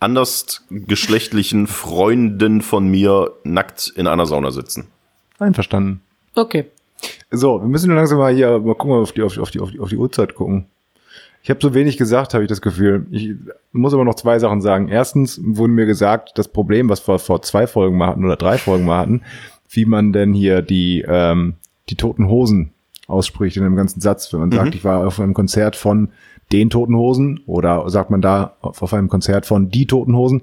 [0.00, 4.88] andersgeschlechtlichen Freunden von mir nackt in einer Sauna sitzen.
[5.38, 6.02] Einverstanden.
[6.34, 6.66] Okay.
[7.30, 9.80] So, wir müssen nur langsam mal hier mal gucken, auf die, auf die, auf die,
[9.80, 10.66] auf die, Uhrzeit gucken.
[11.42, 13.06] Ich habe so wenig gesagt, habe ich das Gefühl.
[13.10, 13.34] Ich
[13.72, 14.88] muss aber noch zwei Sachen sagen.
[14.88, 18.58] Erstens wurde mir gesagt, das Problem, was wir vor zwei Folgen mal hatten oder drei
[18.58, 19.22] Folgen mal hatten,
[19.72, 21.54] wie man denn hier die, ähm,
[21.88, 22.72] die toten Hosen
[23.08, 24.32] ausspricht in einem ganzen Satz.
[24.32, 26.10] Wenn man sagt, ich war auf einem Konzert von
[26.52, 30.42] den Toten Hosen oder sagt man da auf, auf einem Konzert von die Toten Hosen.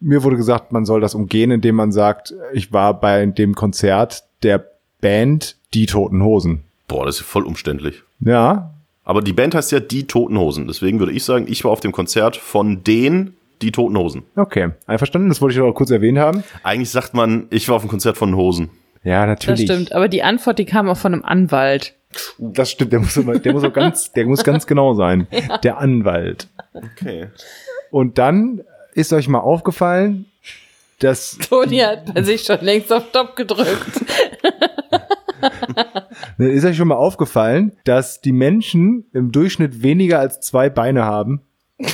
[0.00, 4.24] Mir wurde gesagt, man soll das umgehen, indem man sagt, ich war bei dem Konzert
[4.42, 4.64] der
[5.00, 6.64] Band Die Toten Hosen.
[6.88, 8.02] Boah, das ist voll umständlich.
[8.20, 10.66] Ja, Aber die Band heißt ja Die Toten Hosen.
[10.66, 14.24] Deswegen würde ich sagen, ich war auf dem Konzert von den Die Toten Hosen.
[14.36, 14.70] okay.
[14.86, 16.44] Einverstanden, das wollte ich noch kurz erwähnt haben.
[16.62, 18.70] Eigentlich sagt man, ich war auf dem Konzert von Hosen.
[19.04, 19.68] Ja, Das natürlich.
[19.70, 19.92] stimmt.
[19.92, 21.94] Aber die Antwort, die kam auch von einem Anwalt.
[22.38, 25.26] Das stimmt, der muss, immer, der muss auch ganz, der muss ganz genau sein.
[25.62, 26.48] Der Anwalt.
[26.72, 27.28] Okay.
[27.90, 28.62] Und dann
[28.94, 30.26] ist euch mal aufgefallen,
[31.00, 34.02] dass Toni hat bei sich schon längst auf Stopp gedrückt.
[36.38, 41.42] Ist euch schon mal aufgefallen, dass die Menschen im Durchschnitt weniger als zwei Beine haben?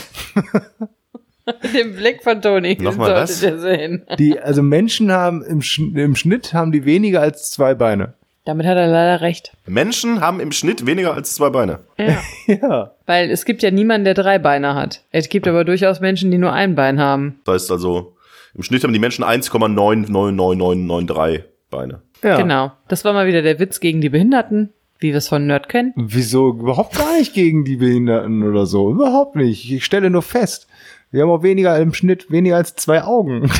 [1.74, 2.76] Den Blick von Toni.
[2.76, 3.26] den Nochmal ihr
[3.58, 4.06] sehen.
[4.18, 8.14] Die, also Menschen haben im, Sch- im Schnitt haben die weniger als zwei Beine.
[8.46, 9.52] Damit hat er leider recht.
[9.66, 11.80] Menschen haben im Schnitt weniger als zwei Beine.
[11.98, 12.18] Ja.
[12.46, 12.90] Ja.
[13.06, 15.02] Weil es gibt ja niemanden, der drei Beine hat.
[15.10, 17.40] Es gibt aber durchaus Menschen, die nur ein Bein haben.
[17.46, 18.16] Das heißt also,
[18.54, 22.02] im Schnitt haben die Menschen 1,99993 Beine.
[22.22, 22.36] ja.
[22.36, 22.72] Genau.
[22.88, 25.92] Das war mal wieder der Witz gegen die Behinderten, wie wir es von Nerd kennen.
[25.96, 28.90] Wieso überhaupt gar nicht gegen die Behinderten oder so?
[28.90, 29.70] Überhaupt nicht.
[29.72, 30.66] Ich stelle nur fest,
[31.14, 33.42] wir haben auch weniger im Schnitt weniger als zwei Augen.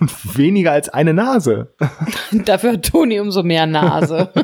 [0.00, 1.72] Und weniger als eine Nase.
[2.32, 4.30] Dafür hat Toni umso mehr Nase.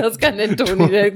[0.00, 0.88] Das kann der Toni.
[0.88, 1.12] Der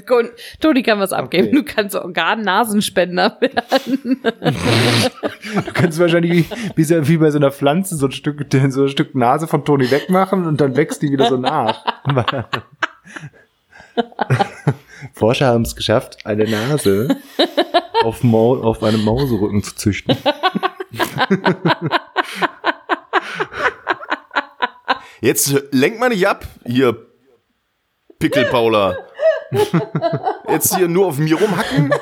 [0.61, 1.49] Toni kann was abgeben.
[1.49, 1.57] Okay.
[1.57, 4.21] Du kannst Organ-Nasenspender werden.
[4.23, 9.15] Du kannst wahrscheinlich wie, wie bei so einer Pflanze so ein Stück, so ein Stück
[9.15, 11.85] Nase von Toni wegmachen und dann wächst die wieder so nach.
[15.13, 17.17] Forscher haben es geschafft, eine Nase
[18.03, 20.17] auf, Mau auf einem Mauserücken zu züchten.
[25.21, 27.07] Jetzt lenk mal nicht ab, hier,
[28.19, 28.97] Pickel Paula.
[30.49, 31.93] Jetzt hier nur auf mir rumhacken.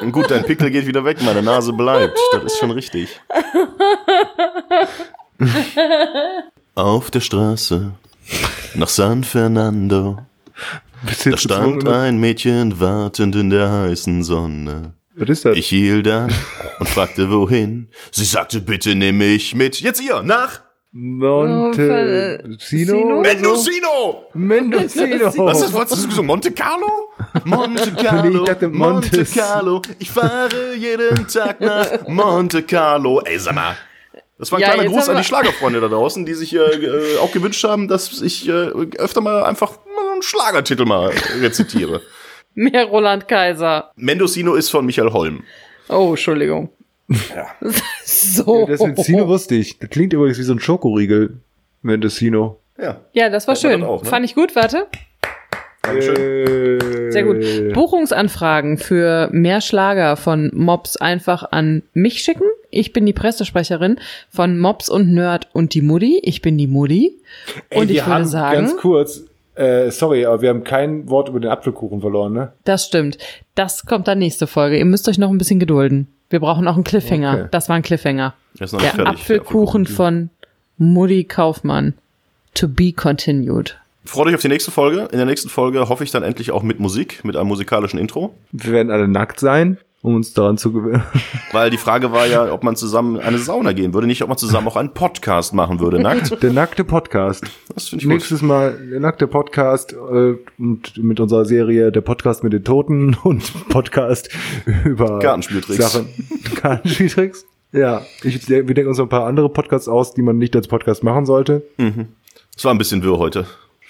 [0.00, 2.18] Und gut, dein Pickel geht wieder weg, meine Nase bleibt.
[2.32, 3.20] Das ist schon richtig.
[6.74, 7.92] Auf der Straße
[8.74, 10.18] nach San Fernando.
[11.06, 11.94] Bist du Da stand gezwungen?
[11.94, 14.94] ein Mädchen wartend in der heißen Sonne.
[15.16, 15.56] Was ist das?
[15.56, 16.32] Ich hielt an
[16.80, 17.88] und fragte wohin.
[18.10, 19.80] Sie sagte, bitte nimm mich mit.
[19.80, 20.60] Jetzt ihr, nach
[20.92, 22.56] Montesino?
[22.58, 23.20] Sino?
[23.20, 24.24] Mendocino!
[24.34, 25.32] Mendocino.
[25.46, 26.22] Was ist, was ist das so?
[26.22, 26.86] Monte Carlo?
[27.44, 29.24] Monte Carlo, Ich dachte Monte.
[29.24, 29.82] Carlo.
[29.98, 33.20] Ich fahre jeden Tag nach Monte Carlo.
[33.20, 33.76] Ey, sag mal.
[34.38, 37.18] Das war ein Ja, kleiner Gruß an die Schlagerfreunde da draußen, die sich äh, äh,
[37.18, 39.78] auch gewünscht haben, dass ich äh, öfter mal einfach
[40.14, 42.00] einen Schlagertitel mal rezitiere.
[42.54, 43.90] Mehr Roland Kaiser.
[43.96, 45.42] Mendocino ist von Michael Holm.
[45.88, 46.70] Oh, Entschuldigung.
[48.04, 48.66] so.
[48.66, 49.78] Das Mendocino wusste ich.
[49.78, 51.38] Das klingt übrigens wie so ein Schokoriegel.
[51.82, 52.60] Mendocino.
[52.80, 53.00] Ja.
[53.12, 53.80] Ja, das war man schön.
[53.80, 54.08] das auch, ne?
[54.08, 54.86] Fand ich gut, warte.
[55.86, 57.74] Äh, Sehr gut.
[57.74, 62.44] Buchungsanfragen für mehr Schlager von Mobs einfach an mich schicken.
[62.70, 64.00] Ich bin die Pressesprecherin
[64.30, 66.20] von Mobs und Nerd und die Mutti.
[66.22, 67.20] Ich bin die Mutti.
[67.68, 69.24] Ey, Und ich würde haben sagen, Ganz kurz.
[69.54, 72.52] Äh, sorry, aber wir haben kein Wort über den Apfelkuchen verloren, ne?
[72.64, 73.18] das stimmt.
[73.54, 74.78] Das kommt dann nächste Folge.
[74.78, 76.08] Ihr müsst euch noch ein bisschen gedulden.
[76.28, 77.34] Wir brauchen auch einen Cliffhanger.
[77.34, 77.48] Okay.
[77.52, 78.34] Das war ein Cliffhanger.
[78.58, 79.20] Der ist noch nicht Der fertig.
[79.20, 80.30] Apfelkuchen von
[80.78, 81.94] Mutti Kaufmann.
[82.54, 83.76] To be continued.
[84.04, 85.08] Freut euch auf die nächste Folge.
[85.12, 88.34] In der nächsten Folge hoffe ich dann endlich auch mit Musik, mit einem musikalischen Intro.
[88.52, 91.02] Wir werden alle nackt sein, um uns daran zu gewöhnen.
[91.52, 94.28] Weil die Frage war ja, ob man zusammen in eine Sauna gehen würde, nicht ob
[94.28, 96.42] man zusammen auch einen Podcast machen würde, nackt.
[96.42, 97.44] Der nackte Podcast.
[97.74, 98.12] Das finde ich gut.
[98.12, 103.16] Nächstes Mal der nackte Podcast äh, und mit unserer Serie der Podcast mit den Toten
[103.24, 104.28] und Podcast
[104.84, 105.92] über Kartenspieltricks.
[105.92, 106.08] Sachen.
[106.54, 107.46] Kartenspieltricks.
[107.72, 110.68] Ja, ich, wir denken uns noch ein paar andere Podcasts aus, die man nicht als
[110.68, 111.62] Podcast machen sollte.
[112.54, 113.46] Es war ein bisschen wirr heute.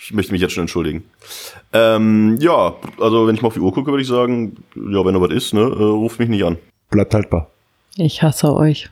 [0.07, 1.02] Ich möchte mich jetzt schon entschuldigen.
[1.72, 5.14] Ähm, ja, also wenn ich mal auf die Uhr gucke, würde ich sagen, ja, wenn
[5.14, 6.59] noch was ist, ne, äh, ruft mich nicht an.
[6.90, 7.50] Bleibt haltbar.
[7.96, 8.90] Ich hasse euch.